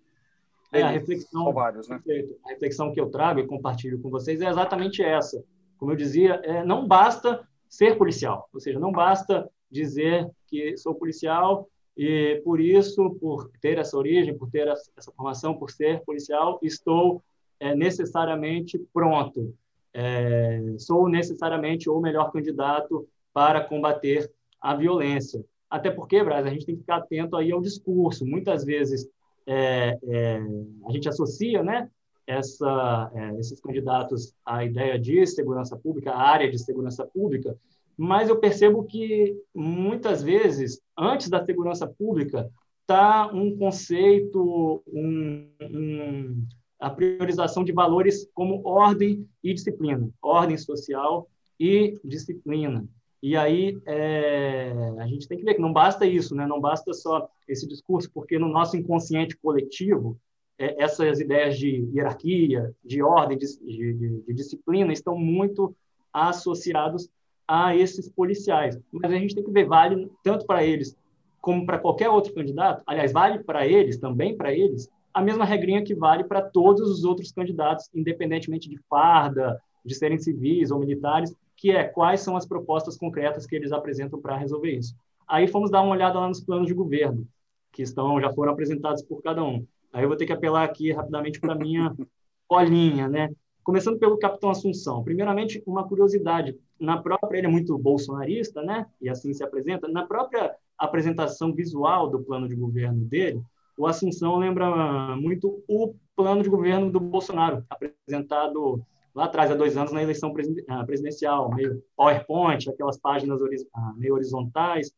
É, 0.72 0.82
a 0.84 0.90
reflexão, 0.90 1.52
vários, 1.52 1.88
né? 1.88 2.00
a 2.46 2.50
reflexão 2.50 2.92
que 2.92 3.00
eu 3.00 3.10
trago 3.10 3.40
e 3.40 3.48
compartilho 3.48 4.00
com 4.00 4.10
vocês 4.10 4.40
é 4.42 4.48
exatamente 4.48 5.04
essa. 5.04 5.44
Como 5.78 5.92
eu 5.92 5.96
dizia, 5.96 6.42
é, 6.44 6.64
não 6.64 6.88
basta 6.88 7.48
ser 7.68 7.98
policial, 7.98 8.48
ou 8.54 8.60
seja, 8.60 8.80
não 8.80 8.92
basta 8.92 9.50
dizer 9.72 10.30
que 10.48 10.78
sou 10.78 10.94
policial 10.94 11.68
e 12.02 12.40
por 12.46 12.62
isso, 12.62 13.10
por 13.16 13.52
ter 13.60 13.78
essa 13.78 13.98
origem, 13.98 14.34
por 14.34 14.50
ter 14.50 14.70
essa 14.70 15.12
formação, 15.12 15.54
por 15.54 15.70
ser 15.70 16.00
policial, 16.06 16.58
estou 16.64 17.22
é, 17.60 17.76
necessariamente 17.76 18.80
pronto. 18.94 19.54
É, 19.94 20.62
sou 20.78 21.10
necessariamente 21.10 21.90
o 21.90 22.00
melhor 22.00 22.32
candidato 22.32 23.06
para 23.34 23.60
combater 23.60 24.32
a 24.62 24.74
violência. 24.74 25.44
Até 25.70 25.92
porque, 25.92 26.24
Braz, 26.24 26.46
a 26.46 26.50
gente 26.50 26.66
tem 26.66 26.76
que 26.76 26.82
ficar 26.82 27.00
atento 27.00 27.36
aí 27.36 27.52
ao 27.52 27.60
discurso. 27.60 28.26
Muitas 28.26 28.64
vezes 28.64 29.06
é, 29.46 30.00
é 30.08 30.42
a 30.86 30.92
gente 30.94 31.10
associa, 31.10 31.62
né, 31.62 31.90
essa, 32.26 33.12
é, 33.14 33.40
esses 33.42 33.60
candidatos 33.60 34.34
à 34.46 34.64
ideia 34.64 34.98
de 34.98 35.28
segurança 35.28 35.76
pública, 35.76 36.14
à 36.14 36.22
área 36.30 36.50
de 36.50 36.60
segurança 36.60 37.06
pública, 37.06 37.58
mas 38.02 38.30
eu 38.30 38.40
percebo 38.40 38.86
que 38.86 39.36
muitas 39.54 40.24
vezes, 40.24 40.80
antes 40.98 41.30
da 41.30 41.44
segurança 41.44 41.86
pública, 41.86 42.50
está 42.80 43.28
um 43.28 43.58
conceito, 43.58 44.82
um, 44.88 45.52
um, 45.62 46.48
a 46.80 46.90
priorização 46.90 47.62
de 47.62 47.74
valores 47.74 48.26
como 48.34 48.66
ordem 48.66 49.28
e 49.44 49.54
disciplina, 49.54 50.10
ordem 50.22 50.56
social 50.56 51.28
e 51.60 52.00
disciplina. 52.02 52.88
E 53.22 53.36
aí 53.36 53.78
é, 53.86 54.72
a 54.98 55.06
gente 55.06 55.28
tem 55.28 55.38
que 55.38 55.44
ver 55.44 55.56
que 55.56 55.62
não 55.62 55.74
basta 55.74 56.06
isso, 56.06 56.34
né? 56.34 56.48
não 56.48 56.62
basta 56.62 56.94
só 56.94 57.30
esse 57.50 57.68
discurso, 57.68 58.10
porque 58.14 58.40
no 58.40 58.48
nosso 58.48 58.78
inconsciente 58.78 59.36
coletivo, 59.36 60.18
é, 60.58 60.82
essas 60.82 61.20
ideias 61.20 61.60
de 61.60 61.90
hierarquia, 61.94 62.74
de 62.82 63.04
ordem, 63.04 63.38
de, 63.38 63.46
de, 63.60 64.24
de 64.26 64.34
disciplina 64.34 64.94
estão 64.94 65.18
muito 65.18 65.76
associados 66.14 67.10
a 67.50 67.76
esses 67.76 68.08
policiais. 68.08 68.80
Mas 68.92 69.12
a 69.12 69.16
gente 69.16 69.34
tem 69.34 69.44
que 69.44 69.50
ver, 69.50 69.66
vale 69.66 70.12
tanto 70.24 70.46
para 70.46 70.64
eles 70.64 70.96
como 71.42 71.66
para 71.66 71.80
qualquer 71.80 72.10
outro 72.10 72.34
candidato, 72.34 72.84
aliás, 72.86 73.12
vale 73.12 73.40
para 73.40 73.66
eles, 73.66 73.98
também 73.98 74.36
para 74.38 74.54
eles, 74.54 74.90
a 75.12 75.22
mesma 75.22 75.46
regrinha 75.46 75.84
que 75.84 75.96
vale 75.96 76.24
para 76.26 76.42
todos 76.42 76.88
os 76.90 77.04
outros 77.04 77.32
candidatos, 77.32 77.90
independentemente 77.96 78.70
de 78.70 78.78
farda, 78.90 79.60
de 79.84 79.96
serem 79.96 80.20
civis 80.20 80.70
ou 80.70 80.80
militares, 80.80 81.34
que 81.56 81.72
é 81.72 81.86
quais 81.86 82.20
são 82.22 82.36
as 82.36 82.46
propostas 82.46 82.98
concretas 82.98 83.48
que 83.48 83.56
eles 83.56 83.72
apresentam 83.72 84.22
para 84.22 84.38
resolver 84.38 84.72
isso. 84.72 84.94
Aí 85.28 85.48
fomos 85.48 85.72
dar 85.72 85.82
uma 85.82 85.94
olhada 85.94 86.20
lá 86.20 86.28
nos 86.28 86.42
planos 86.42 86.68
de 86.68 86.74
governo, 86.74 87.26
que 87.72 87.82
estão 87.82 88.22
já 88.22 88.32
foram 88.32 88.52
apresentados 88.52 89.02
por 89.02 89.24
cada 89.24 89.44
um. 89.44 89.66
Aí 89.92 90.04
eu 90.04 90.08
vou 90.08 90.18
ter 90.18 90.26
que 90.26 90.34
apelar 90.34 90.66
aqui 90.66 90.92
rapidamente 90.92 91.40
para 91.40 91.56
minha 91.56 91.96
colinha, 92.48 93.08
né? 93.08 93.30
Começando 93.64 94.00
pelo 94.00 94.18
capitão 94.18 94.50
Assunção. 94.50 95.04
Primeiramente, 95.04 95.62
uma 95.66 95.88
curiosidade 95.88 96.58
na 96.80 97.02
própria, 97.02 97.38
ele 97.38 97.48
é 97.48 97.50
muito 97.50 97.78
bolsonarista, 97.78 98.62
né? 98.62 98.86
E 99.02 99.10
assim 99.10 99.34
se 99.34 99.44
apresenta. 99.44 99.88
Na 99.88 100.06
própria 100.06 100.56
apresentação 100.78 101.54
visual 101.54 102.10
do 102.10 102.22
plano 102.22 102.48
de 102.48 102.56
governo 102.56 103.04
dele, 103.06 103.42
o 103.78 103.86
Assunção 103.86 104.38
lembra 104.38 105.16
muito 105.18 105.64
o 105.68 105.94
plano 106.16 106.42
de 106.42 106.50
governo 106.50 106.92
do 106.92 107.00
Bolsonaro, 107.00 107.66
apresentado 107.70 108.82
lá 109.14 109.26
atrás, 109.26 109.52
há 109.52 109.56
dois 109.56 109.78
anos, 109.78 109.92
na 109.92 110.02
eleição 110.02 110.34
ah, 110.68 110.86
presidencial, 110.86 111.54
meio 111.54 111.84
PowerPoint, 111.96 112.70
aquelas 112.70 112.98
páginas 112.98 113.42
ah, 113.74 113.94
meio 113.98 114.14
horizontais. 114.14 114.92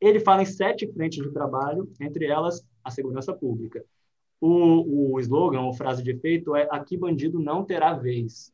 Ele 0.00 0.20
fala 0.20 0.42
em 0.42 0.46
sete 0.46 0.86
frentes 0.92 1.22
de 1.22 1.32
trabalho, 1.32 1.90
entre 2.00 2.26
elas 2.26 2.64
a 2.84 2.90
segurança 2.90 3.32
pública. 3.32 3.84
O, 4.40 5.14
o 5.14 5.20
slogan, 5.20 5.62
ou 5.62 5.74
frase 5.74 6.02
de 6.02 6.12
efeito, 6.12 6.54
é 6.54 6.68
aqui 6.70 6.96
bandido 6.96 7.40
não 7.40 7.64
terá 7.64 7.92
vez. 7.94 8.52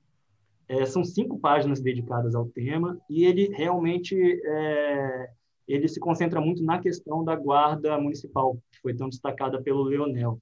É, 0.66 0.86
são 0.86 1.04
cinco 1.04 1.38
páginas 1.38 1.80
dedicadas 1.80 2.34
ao 2.34 2.46
tema 2.46 2.98
e 3.08 3.24
ele 3.24 3.48
realmente 3.48 4.16
é, 4.44 5.30
ele 5.68 5.88
se 5.88 6.00
concentra 6.00 6.40
muito 6.40 6.62
na 6.62 6.78
questão 6.78 7.24
da 7.24 7.34
guarda 7.34 7.98
municipal, 7.98 8.56
que 8.72 8.80
foi 8.80 8.94
tão 8.94 9.08
destacada 9.08 9.60
pelo 9.60 9.82
Leonel. 9.82 10.38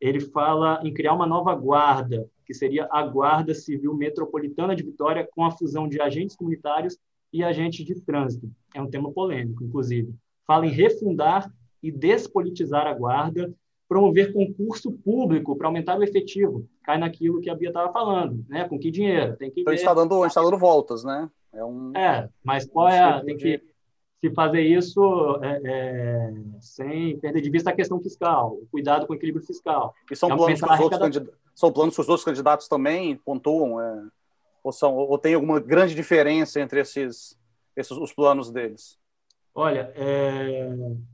Ele 0.00 0.20
fala 0.20 0.80
em 0.84 0.92
criar 0.92 1.14
uma 1.14 1.26
nova 1.26 1.54
guarda, 1.54 2.28
que 2.44 2.52
seria 2.52 2.86
a 2.90 3.02
Guarda 3.06 3.54
Civil 3.54 3.94
Metropolitana 3.94 4.76
de 4.76 4.82
Vitória, 4.82 5.26
com 5.34 5.44
a 5.44 5.50
fusão 5.50 5.88
de 5.88 6.00
agentes 6.00 6.36
comunitários 6.36 6.98
e 7.32 7.42
agentes 7.42 7.84
de 7.84 8.00
trânsito. 8.00 8.50
É 8.74 8.82
um 8.82 8.90
tema 8.90 9.10
polêmico, 9.12 9.64
inclusive. 9.64 10.14
Fala 10.46 10.66
em 10.66 10.70
refundar 10.70 11.50
e 11.82 11.90
despolitizar 11.90 12.86
a 12.86 12.92
guarda 12.92 13.52
promover 13.94 14.32
concurso 14.32 14.90
público 14.90 15.54
para 15.54 15.68
aumentar 15.68 15.96
o 15.96 16.02
efetivo. 16.02 16.68
Cai 16.82 16.98
naquilo 16.98 17.40
que 17.40 17.48
a 17.48 17.54
Bia 17.54 17.68
estava 17.68 17.92
falando, 17.92 18.44
né? 18.48 18.68
Com 18.68 18.76
que 18.76 18.90
dinheiro? 18.90 19.36
Tem 19.36 19.52
que 19.52 19.60
então, 19.60 19.70
ver. 19.70 19.78
Está 19.78 19.94
dando, 19.94 20.26
está 20.26 20.42
dando 20.42 20.58
voltas, 20.58 21.04
né? 21.04 21.30
É, 21.52 21.64
um, 21.64 21.96
é 21.96 22.28
mas 22.42 22.66
qual 22.66 22.88
é 22.88 22.98
a, 22.98 23.22
tem 23.22 23.36
que 23.36 23.62
se 24.20 24.30
fazer 24.30 24.62
isso 24.62 25.38
é, 25.40 25.60
é, 25.64 26.34
sem 26.60 27.16
perder 27.20 27.40
de 27.40 27.48
vista 27.48 27.70
a 27.70 27.72
questão 27.72 28.00
fiscal, 28.00 28.54
o 28.54 28.66
cuidado 28.66 29.06
com 29.06 29.12
o 29.12 29.16
equilíbrio 29.16 29.46
fiscal. 29.46 29.94
E 30.10 30.16
são, 30.16 30.28
planos 30.28 30.60
que, 30.60 30.66
os 30.66 30.80
outros 30.80 31.00
candidatos, 31.00 31.40
são 31.54 31.72
planos 31.72 31.94
que 31.94 32.00
os 32.00 32.08
outros 32.08 32.24
candidatos 32.24 32.66
também 32.66 33.14
pontuam? 33.14 33.80
É... 33.80 34.02
Ou, 34.64 34.72
são, 34.72 34.96
ou 34.96 35.16
tem 35.18 35.34
alguma 35.34 35.60
grande 35.60 35.94
diferença 35.94 36.60
entre 36.60 36.80
esses, 36.80 37.38
esses 37.76 37.96
os 37.96 38.12
planos 38.12 38.50
deles? 38.50 38.98
Olha, 39.54 39.92
é, 39.94 40.68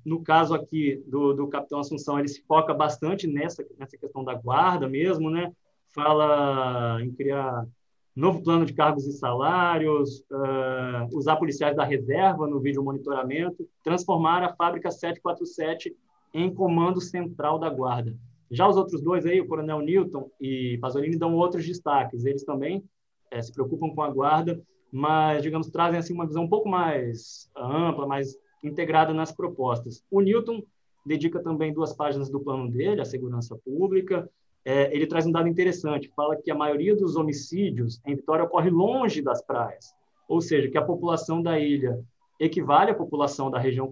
no 0.04 0.22
caso 0.22 0.54
aqui 0.54 1.04
do, 1.06 1.34
do 1.34 1.48
Capitão 1.48 1.80
Assunção, 1.80 2.18
ele 2.18 2.28
se 2.28 2.42
foca 2.46 2.72
bastante 2.72 3.26
nessa, 3.26 3.62
nessa 3.78 3.98
questão 3.98 4.24
da 4.24 4.32
guarda 4.32 4.88
mesmo, 4.88 5.28
né? 5.28 5.52
Fala 5.94 7.02
em 7.02 7.12
criar 7.12 7.66
novo 8.16 8.42
plano 8.42 8.64
de 8.64 8.72
cargos 8.72 9.06
e 9.06 9.12
salários, 9.12 10.20
uh, 10.30 11.16
usar 11.16 11.36
policiais 11.36 11.76
da 11.76 11.84
reserva 11.84 12.46
no 12.46 12.60
vídeo 12.60 12.82
monitoramento, 12.82 13.68
transformar 13.84 14.42
a 14.42 14.54
fábrica 14.54 14.90
747 14.90 15.94
em 16.32 16.52
comando 16.52 17.00
central 17.00 17.58
da 17.58 17.68
guarda. 17.68 18.16
Já 18.50 18.66
os 18.66 18.76
outros 18.76 19.02
dois 19.02 19.26
aí, 19.26 19.40
o 19.40 19.46
Coronel 19.46 19.80
Newton 19.80 20.30
e 20.40 20.78
Pasolini, 20.78 21.16
dão 21.16 21.34
outros 21.34 21.66
destaques. 21.66 22.24
Eles 22.24 22.44
também 22.44 22.82
é, 23.30 23.40
se 23.40 23.52
preocupam 23.52 23.90
com 23.90 24.02
a 24.02 24.10
guarda, 24.10 24.60
mas, 24.92 25.42
digamos, 25.42 25.68
trazem 25.68 25.98
assim 25.98 26.12
uma 26.12 26.26
visão 26.26 26.44
um 26.44 26.48
pouco 26.48 26.68
mais 26.68 27.50
ampla, 27.56 28.06
mais 28.06 28.36
integrada 28.62 29.14
nas 29.14 29.32
propostas. 29.32 30.04
O 30.10 30.20
Newton 30.20 30.62
dedica 31.04 31.40
também 31.42 31.72
duas 31.72 31.92
páginas 31.92 32.30
do 32.30 32.40
plano 32.40 32.70
dele, 32.70 33.00
a 33.00 33.04
segurança 33.04 33.56
pública. 33.64 34.28
É, 34.64 34.94
ele 34.94 35.06
traz 35.06 35.26
um 35.26 35.32
dado 35.32 35.48
interessante, 35.48 36.12
fala 36.14 36.36
que 36.36 36.50
a 36.50 36.54
maioria 36.54 36.94
dos 36.94 37.16
homicídios 37.16 38.00
em 38.04 38.14
Vitória 38.14 38.44
ocorre 38.44 38.68
longe 38.68 39.22
das 39.22 39.42
praias, 39.42 39.94
ou 40.28 40.40
seja, 40.40 40.68
que 40.68 40.76
a 40.76 40.84
população 40.84 41.42
da 41.42 41.58
ilha 41.58 41.98
equivale 42.38 42.90
à 42.90 42.94
população 42.94 43.50
da 43.50 43.58
região 43.58 43.90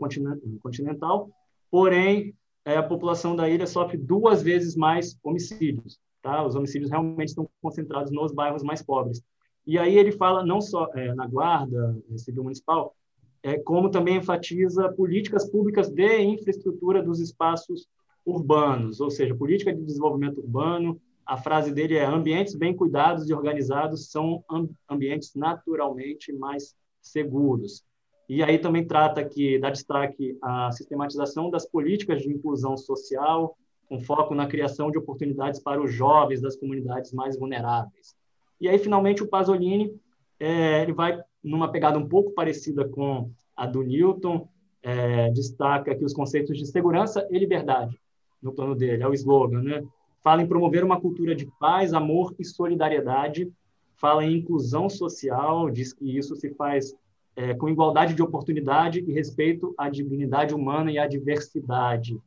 continental, 0.60 1.30
porém 1.70 2.34
é, 2.64 2.76
a 2.76 2.82
população 2.82 3.34
da 3.34 3.48
ilha 3.48 3.66
sofre 3.66 3.96
duas 3.96 4.42
vezes 4.42 4.76
mais 4.76 5.18
homicídios. 5.22 5.98
Tá? 6.22 6.44
Os 6.44 6.54
homicídios 6.54 6.90
realmente 6.90 7.28
estão 7.28 7.48
concentrados 7.62 8.12
nos 8.12 8.32
bairros 8.32 8.62
mais 8.62 8.82
pobres. 8.82 9.22
E 9.68 9.76
aí 9.76 9.98
ele 9.98 10.10
fala 10.10 10.42
não 10.42 10.62
só 10.62 10.90
é, 10.94 11.14
na 11.14 11.26
guarda 11.26 11.94
civil 12.16 12.42
municipal, 12.42 12.96
é, 13.42 13.58
como 13.58 13.90
também 13.90 14.16
enfatiza 14.16 14.90
políticas 14.94 15.46
públicas 15.50 15.90
de 15.90 16.22
infraestrutura 16.22 17.02
dos 17.02 17.20
espaços 17.20 17.86
urbanos, 18.24 18.98
ou 18.98 19.10
seja, 19.10 19.34
política 19.34 19.70
de 19.70 19.84
desenvolvimento 19.84 20.38
urbano. 20.38 20.98
A 21.26 21.36
frase 21.36 21.70
dele 21.70 21.96
é: 21.96 22.06
ambientes 22.06 22.54
bem 22.54 22.74
cuidados 22.74 23.28
e 23.28 23.34
organizados 23.34 24.10
são 24.10 24.42
ambientes 24.88 25.34
naturalmente 25.34 26.32
mais 26.32 26.74
seguros. 27.02 27.84
E 28.26 28.42
aí 28.42 28.58
também 28.58 28.86
trata 28.86 29.22
que 29.22 29.58
dá 29.58 29.68
destaque 29.68 30.38
à 30.40 30.72
sistematização 30.72 31.50
das 31.50 31.66
políticas 31.66 32.22
de 32.22 32.30
inclusão 32.30 32.74
social, 32.74 33.54
com 33.86 34.00
foco 34.00 34.34
na 34.34 34.46
criação 34.46 34.90
de 34.90 34.96
oportunidades 34.96 35.60
para 35.60 35.82
os 35.82 35.92
jovens 35.92 36.40
das 36.40 36.56
comunidades 36.56 37.12
mais 37.12 37.38
vulneráveis. 37.38 38.17
E 38.60 38.68
aí, 38.68 38.78
finalmente, 38.78 39.22
o 39.22 39.28
Pasolini 39.28 39.94
é, 40.38 40.82
ele 40.82 40.92
vai 40.92 41.20
numa 41.42 41.70
pegada 41.70 41.98
um 41.98 42.08
pouco 42.08 42.32
parecida 42.32 42.88
com 42.88 43.30
a 43.56 43.66
do 43.66 43.82
Newton, 43.82 44.48
é, 44.82 45.30
destaca 45.30 45.92
aqui 45.92 46.04
os 46.04 46.12
conceitos 46.12 46.56
de 46.56 46.66
segurança 46.66 47.26
e 47.30 47.38
liberdade 47.38 47.98
no 48.40 48.52
plano 48.52 48.74
dele, 48.74 49.02
é 49.02 49.08
o 49.08 49.14
slogan, 49.14 49.62
né? 49.62 49.84
Fala 50.22 50.42
em 50.42 50.46
promover 50.46 50.84
uma 50.84 51.00
cultura 51.00 51.34
de 51.34 51.46
paz, 51.58 51.92
amor 51.92 52.34
e 52.38 52.44
solidariedade, 52.44 53.50
fala 53.96 54.24
em 54.24 54.38
inclusão 54.38 54.88
social, 54.88 55.70
diz 55.70 55.92
que 55.92 56.16
isso 56.16 56.36
se 56.36 56.50
faz 56.54 56.94
é, 57.34 57.54
com 57.54 57.68
igualdade 57.68 58.14
de 58.14 58.22
oportunidade 58.22 59.04
e 59.06 59.12
respeito 59.12 59.74
à 59.76 59.88
dignidade 59.88 60.54
humana 60.54 60.90
e 60.90 60.98
à 60.98 61.06
diversidade. 61.06 62.20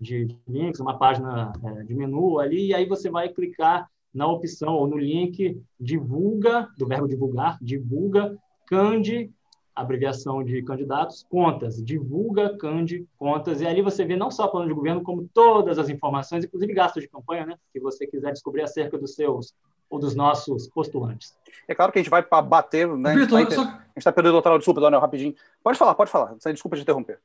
de 0.00 0.36
links, 0.48 0.80
uma 0.80 0.98
página 0.98 1.52
é, 1.64 1.82
de 1.82 1.94
menu 1.94 2.38
ali, 2.38 2.68
e 2.68 2.74
aí 2.74 2.86
você 2.86 3.10
vai 3.10 3.28
clicar 3.28 3.88
na 4.14 4.26
opção 4.26 4.74
ou 4.74 4.86
no 4.86 4.98
link 4.98 5.60
divulga, 5.80 6.68
do 6.76 6.86
verbo 6.86 7.08
divulgar, 7.08 7.58
divulga 7.60 8.36
Candi, 8.66 9.30
abreviação 9.74 10.44
de 10.44 10.62
candidatos, 10.62 11.24
contas, 11.28 11.82
divulga 11.82 12.56
Candi 12.58 13.06
contas, 13.16 13.60
e 13.60 13.66
ali 13.66 13.80
você 13.80 14.04
vê 14.04 14.16
não 14.16 14.30
só 14.30 14.48
plano 14.48 14.68
de 14.68 14.74
governo, 14.74 15.02
como 15.02 15.28
todas 15.32 15.78
as 15.78 15.88
informações, 15.88 16.44
inclusive 16.44 16.72
gastos 16.74 17.02
de 17.02 17.08
campanha, 17.08 17.46
né? 17.46 17.56
Se 17.72 17.80
você 17.80 18.06
quiser 18.06 18.32
descobrir 18.32 18.62
acerca 18.62 18.98
dos 18.98 19.14
seus 19.14 19.54
ou 19.92 19.98
dos 19.98 20.14
nossos 20.14 20.66
postulantes. 20.68 21.36
É 21.68 21.74
claro 21.74 21.92
que 21.92 21.98
a 21.98 22.02
gente 22.02 22.10
vai 22.10 22.24
bater, 22.42 22.88
né? 22.88 23.14
Vitor, 23.14 23.36
a 23.36 23.42
gente 23.42 23.50
está 23.50 23.84
só... 24.00 24.02
tá 24.04 24.12
perdendo 24.12 24.30
o 24.30 24.36
doutorado, 24.36 24.58
desculpa, 24.58 24.80
Daniel, 24.80 25.02
rapidinho. 25.02 25.34
Pode 25.62 25.78
falar, 25.78 25.94
pode 25.94 26.10
falar. 26.10 26.34
Desculpa 26.34 26.76
te 26.76 26.82
interromper. 26.82 27.20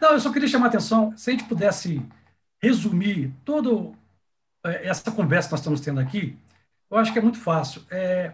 Não, 0.00 0.12
eu 0.12 0.20
só 0.20 0.32
queria 0.32 0.48
chamar 0.48 0.66
a 0.66 0.68
atenção, 0.68 1.12
se 1.16 1.28
a 1.28 1.32
gente 1.32 1.48
pudesse 1.48 2.00
resumir 2.62 3.34
toda 3.44 3.92
é, 4.64 4.86
essa 4.86 5.10
conversa 5.10 5.48
que 5.48 5.52
nós 5.52 5.60
estamos 5.60 5.80
tendo 5.80 5.98
aqui, 5.98 6.38
eu 6.88 6.96
acho 6.96 7.12
que 7.12 7.18
é 7.18 7.22
muito 7.22 7.40
fácil. 7.40 7.82
É, 7.90 8.32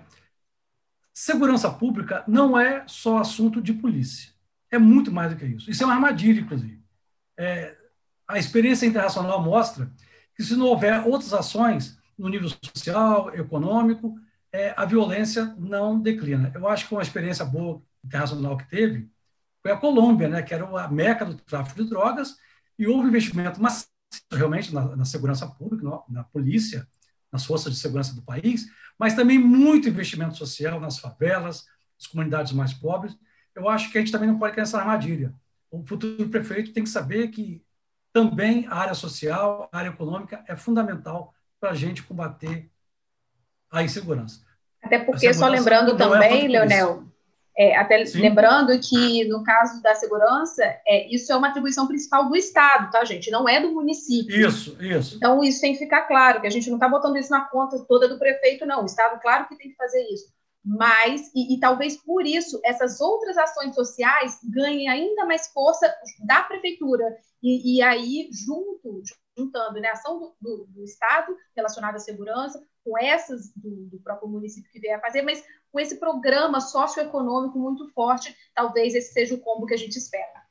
segurança 1.14 1.70
pública 1.70 2.22
não 2.28 2.60
é 2.60 2.84
só 2.86 3.18
assunto 3.18 3.62
de 3.62 3.72
polícia. 3.72 4.30
É 4.70 4.78
muito 4.78 5.10
mais 5.10 5.30
do 5.30 5.36
que 5.36 5.46
isso. 5.46 5.70
Isso 5.70 5.82
é 5.82 5.86
uma 5.86 5.94
armadilha, 5.94 6.40
inclusive. 6.40 6.78
É, 7.38 7.74
a 8.28 8.38
experiência 8.38 8.84
internacional 8.84 9.42
mostra 9.42 9.90
que 10.34 10.42
se 10.42 10.54
não 10.54 10.66
houver 10.66 11.06
outras 11.06 11.32
ações, 11.32 11.95
no 12.18 12.28
nível 12.28 12.48
social, 12.48 13.34
econômico, 13.34 14.18
é, 14.52 14.74
a 14.76 14.84
violência 14.84 15.54
não 15.58 16.00
declina. 16.00 16.50
Eu 16.54 16.66
acho 16.68 16.88
que 16.88 16.94
uma 16.94 17.02
experiência 17.02 17.44
boa 17.44 17.82
internacional 18.04 18.56
que 18.56 18.68
teve 18.68 19.10
foi 19.62 19.72
a 19.72 19.76
Colômbia, 19.76 20.28
né, 20.28 20.42
que 20.42 20.54
era 20.54 20.64
a 20.64 20.88
meca 20.88 21.24
do 21.24 21.34
tráfico 21.34 21.82
de 21.82 21.90
drogas, 21.90 22.36
e 22.78 22.86
houve 22.86 23.08
investimento 23.08 23.60
massivo 23.60 23.90
realmente 24.32 24.72
na, 24.72 24.96
na 24.96 25.04
segurança 25.04 25.46
pública, 25.46 25.84
na, 25.84 26.02
na 26.08 26.24
polícia, 26.24 26.86
nas 27.30 27.44
forças 27.44 27.72
de 27.72 27.78
segurança 27.78 28.14
do 28.14 28.22
país, 28.22 28.66
mas 28.98 29.14
também 29.14 29.38
muito 29.38 29.88
investimento 29.88 30.36
social 30.36 30.80
nas 30.80 30.98
favelas, 30.98 31.66
nas 31.98 32.06
comunidades 32.06 32.52
mais 32.52 32.72
pobres. 32.72 33.16
Eu 33.54 33.68
acho 33.68 33.90
que 33.90 33.98
a 33.98 34.00
gente 34.00 34.12
também 34.12 34.28
não 34.28 34.38
pode 34.38 34.54
cair 34.54 34.62
nessa 34.62 34.78
armadilha. 34.78 35.34
O 35.70 35.84
futuro 35.84 36.28
prefeito 36.28 36.72
tem 36.72 36.84
que 36.84 36.88
saber 36.88 37.28
que 37.28 37.62
também 38.12 38.66
a 38.68 38.76
área 38.76 38.94
social, 38.94 39.68
a 39.70 39.78
área 39.78 39.90
econômica 39.90 40.42
é 40.46 40.56
fundamental 40.56 41.34
para 41.60 41.70
a 41.70 41.74
gente 41.74 42.02
combater 42.02 42.70
a 43.70 43.82
insegurança. 43.82 44.40
Até 44.82 44.98
porque, 44.98 45.32
só 45.34 45.48
lembrando 45.48 45.92
é 45.92 45.96
também, 45.96 46.44
é 46.44 46.48
Leonel, 46.48 47.04
é, 47.58 47.74
até 47.76 48.04
Sim. 48.04 48.20
lembrando 48.20 48.78
que 48.78 49.24
no 49.24 49.42
caso 49.42 49.82
da 49.82 49.94
segurança, 49.94 50.62
é, 50.86 51.12
isso 51.12 51.32
é 51.32 51.36
uma 51.36 51.48
atribuição 51.48 51.86
principal 51.86 52.28
do 52.28 52.36
Estado, 52.36 52.90
tá, 52.90 53.02
gente? 53.04 53.30
Não 53.30 53.48
é 53.48 53.60
do 53.60 53.72
município. 53.72 54.36
Isso, 54.36 54.76
isso. 54.78 55.16
Então, 55.16 55.42
isso 55.42 55.60
tem 55.60 55.72
que 55.72 55.78
ficar 55.78 56.02
claro, 56.02 56.42
que 56.42 56.46
a 56.46 56.50
gente 56.50 56.68
não 56.68 56.76
está 56.76 56.86
botando 56.86 57.16
isso 57.16 57.30
na 57.30 57.48
conta 57.48 57.82
toda 57.88 58.08
do 58.08 58.18
prefeito, 58.18 58.66
não. 58.66 58.82
O 58.82 58.86
Estado, 58.86 59.18
claro 59.20 59.48
que 59.48 59.56
tem 59.56 59.70
que 59.70 59.76
fazer 59.76 60.02
isso. 60.12 60.26
Mas, 60.62 61.30
e, 61.34 61.54
e 61.54 61.60
talvez 61.60 61.96
por 61.96 62.26
isso, 62.26 62.60
essas 62.62 63.00
outras 63.00 63.38
ações 63.38 63.74
sociais 63.74 64.38
ganhem 64.44 64.88
ainda 64.88 65.24
mais 65.24 65.46
força 65.48 65.90
da 66.26 66.42
prefeitura. 66.42 67.04
E, 67.42 67.76
e 67.76 67.82
aí, 67.82 68.28
junto, 68.32 69.00
juntando 69.36 69.80
né, 69.80 69.88
a 69.88 69.92
ação 69.92 70.18
do, 70.18 70.34
do, 70.40 70.66
do, 70.66 70.84
Estado 70.84 71.36
relacionada 71.54 71.96
à 71.96 72.00
segurança, 72.00 72.62
com 72.84 72.98
essas 72.98 73.52
do, 73.54 73.86
do, 73.86 73.98
próprio 73.98 74.28
município 74.28 74.70
que 74.70 74.80
veio 74.80 74.96
a 74.96 75.00
fazer, 75.00 75.22
mas 75.22 75.44
com 75.70 75.78
esse 75.78 75.96
programa 75.96 76.60
socioeconômico 76.60 77.58
muito 77.58 77.86
forte, 77.92 78.34
talvez 78.54 78.94
esse 78.94 79.12
seja 79.12 79.34
o 79.34 79.40
combo 79.40 79.66
que 79.66 79.74
a 79.74 79.78
gente 79.78 79.96
espera. 79.96 80.42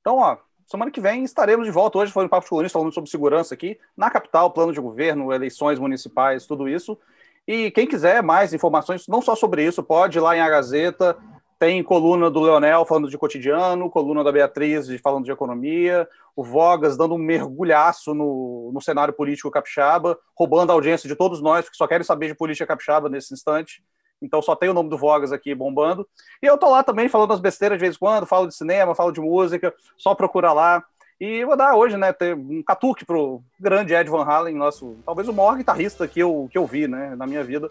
Então, 0.00 0.16
ó, 0.16 0.38
semana 0.66 0.90
que 0.90 1.00
vem 1.00 1.24
estaremos 1.24 1.66
de 1.66 1.72
volta. 1.72 1.98
Hoje 1.98 2.12
foi 2.12 2.24
um 2.24 2.28
Papo 2.28 2.48
Colunista 2.48 2.78
falando 2.78 2.94
sobre 2.94 3.10
segurança 3.10 3.54
aqui, 3.54 3.78
na 3.96 4.10
capital, 4.10 4.50
plano 4.52 4.72
de 4.72 4.80
governo, 4.80 5.32
eleições 5.32 5.78
municipais, 5.78 6.46
tudo 6.46 6.68
isso. 6.68 6.98
E 7.46 7.70
quem 7.72 7.86
quiser 7.86 8.22
mais 8.22 8.54
informações, 8.54 9.06
não 9.06 9.20
só 9.20 9.36
sobre 9.36 9.66
isso, 9.66 9.82
pode 9.82 10.16
ir 10.16 10.20
lá 10.20 10.34
em 10.34 10.40
A 10.40 10.48
Gazeta, 10.48 11.18
tem 11.58 11.82
coluna 11.82 12.30
do 12.30 12.40
Leonel 12.40 12.84
falando 12.84 13.08
de 13.08 13.18
cotidiano, 13.18 13.90
coluna 13.90 14.24
da 14.24 14.32
Beatriz 14.32 14.88
falando 15.00 15.24
de 15.24 15.32
economia, 15.32 16.08
o 16.36 16.42
Vogas 16.42 16.96
dando 16.96 17.14
um 17.14 17.18
mergulhaço 17.18 18.14
no, 18.14 18.70
no 18.72 18.80
cenário 18.80 19.14
político 19.14 19.50
capixaba, 19.50 20.18
roubando 20.36 20.70
a 20.70 20.74
audiência 20.74 21.08
de 21.08 21.14
todos 21.14 21.40
nós 21.40 21.68
que 21.68 21.76
só 21.76 21.86
querem 21.86 22.04
saber 22.04 22.28
de 22.28 22.34
política 22.34 22.66
capixaba 22.66 23.08
nesse 23.08 23.32
instante. 23.32 23.82
Então 24.20 24.40
só 24.40 24.56
tem 24.56 24.68
o 24.68 24.74
nome 24.74 24.88
do 24.88 24.98
Vogas 24.98 25.32
aqui 25.32 25.54
bombando. 25.54 26.08
E 26.42 26.46
eu 26.46 26.56
tô 26.58 26.70
lá 26.70 26.82
também 26.82 27.08
falando 27.08 27.32
as 27.32 27.40
besteiras 27.40 27.78
de 27.78 27.84
vez 27.84 27.96
em 27.96 27.98
quando, 27.98 28.26
falo 28.26 28.48
de 28.48 28.54
cinema, 28.54 28.94
falo 28.94 29.12
de 29.12 29.20
música, 29.20 29.72
só 29.96 30.14
procura 30.14 30.52
lá. 30.52 30.82
E 31.20 31.44
vou 31.44 31.56
dar 31.56 31.76
hoje, 31.76 31.96
né, 31.96 32.12
ter 32.12 32.34
um 32.34 32.62
catuque 32.62 33.04
pro 33.04 33.40
grande 33.60 33.94
Ed 33.94 34.10
Van 34.10 34.24
Halen, 34.24 34.56
nosso, 34.56 34.96
talvez 35.06 35.28
o 35.28 35.32
maior 35.32 35.56
guitarrista 35.56 36.08
que 36.08 36.20
eu, 36.20 36.48
que 36.50 36.58
eu 36.58 36.66
vi, 36.66 36.88
né, 36.88 37.14
na 37.16 37.26
minha 37.26 37.44
vida, 37.44 37.68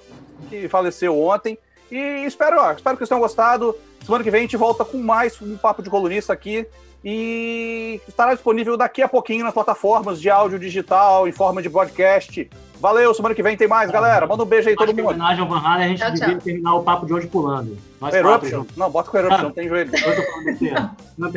que 0.50 0.70
faleceu 0.70 1.20
ontem. 1.20 1.58
E 1.92 2.26
espero, 2.26 2.60
ó, 2.60 2.72
espero 2.72 2.96
que 2.96 3.00
vocês 3.00 3.10
tenham 3.10 3.22
gostado. 3.22 3.76
Semana 4.04 4.24
que 4.24 4.32
vem 4.32 4.40
a 4.40 4.42
gente 4.42 4.58
volta 4.58 4.84
com 4.84 4.98
mais 4.98 5.42
um 5.42 5.58
papo 5.58 5.82
de 5.82 5.90
colunista 5.90 6.34
aqui. 6.34 6.66
E 7.06 8.00
estará 8.08 8.34
disponível 8.34 8.78
daqui 8.78 9.02
a 9.02 9.10
pouquinho 9.10 9.44
nas 9.44 9.54
plataformas 9.54 10.22
de 10.22 10.30
áudio 10.30 10.58
digital, 10.58 11.28
em 11.28 11.34
forma 11.34 11.62
de 11.62 11.70
podcast. 11.70 12.50
Valeu, 12.80 13.14
semana 13.14 13.36
que 13.36 13.44
vem 13.44 13.58
tem 13.58 13.68
mais, 13.68 13.92
galera. 13.92 14.26
Manda 14.26 14.44
um 14.44 14.46
beijo 14.46 14.70
aí 14.70 14.76
todo 14.76 14.90
mundo. 14.90 15.00
Em 15.00 15.04
homenagem 15.04 15.42
ao 15.42 15.50
Van 15.50 15.60
Halen, 15.60 15.86
a 15.86 15.88
gente 15.90 16.00
tchau, 16.00 16.12
devia 16.12 16.28
tchau. 16.28 16.38
terminar 16.40 16.76
o 16.76 16.84
papo 16.84 17.06
de 17.06 17.14
hoje 17.14 17.28
pulando. 17.28 17.78
Nós 18.00 18.14
Eruption? 18.14 18.66
Não, 18.78 18.90
bota 18.90 19.10
com 19.10 19.18
Eruption, 19.18 19.44
não 19.44 19.52
tem 19.52 19.68
joelho. 19.68 19.92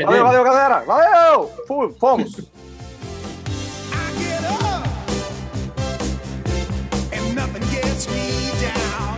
valeu, 0.05 0.25
valeu, 0.25 0.45
galera. 0.45 0.81
Valeu! 0.81 1.51
Fomos! 1.99 2.47
just 7.97 8.09
how 8.65 9.16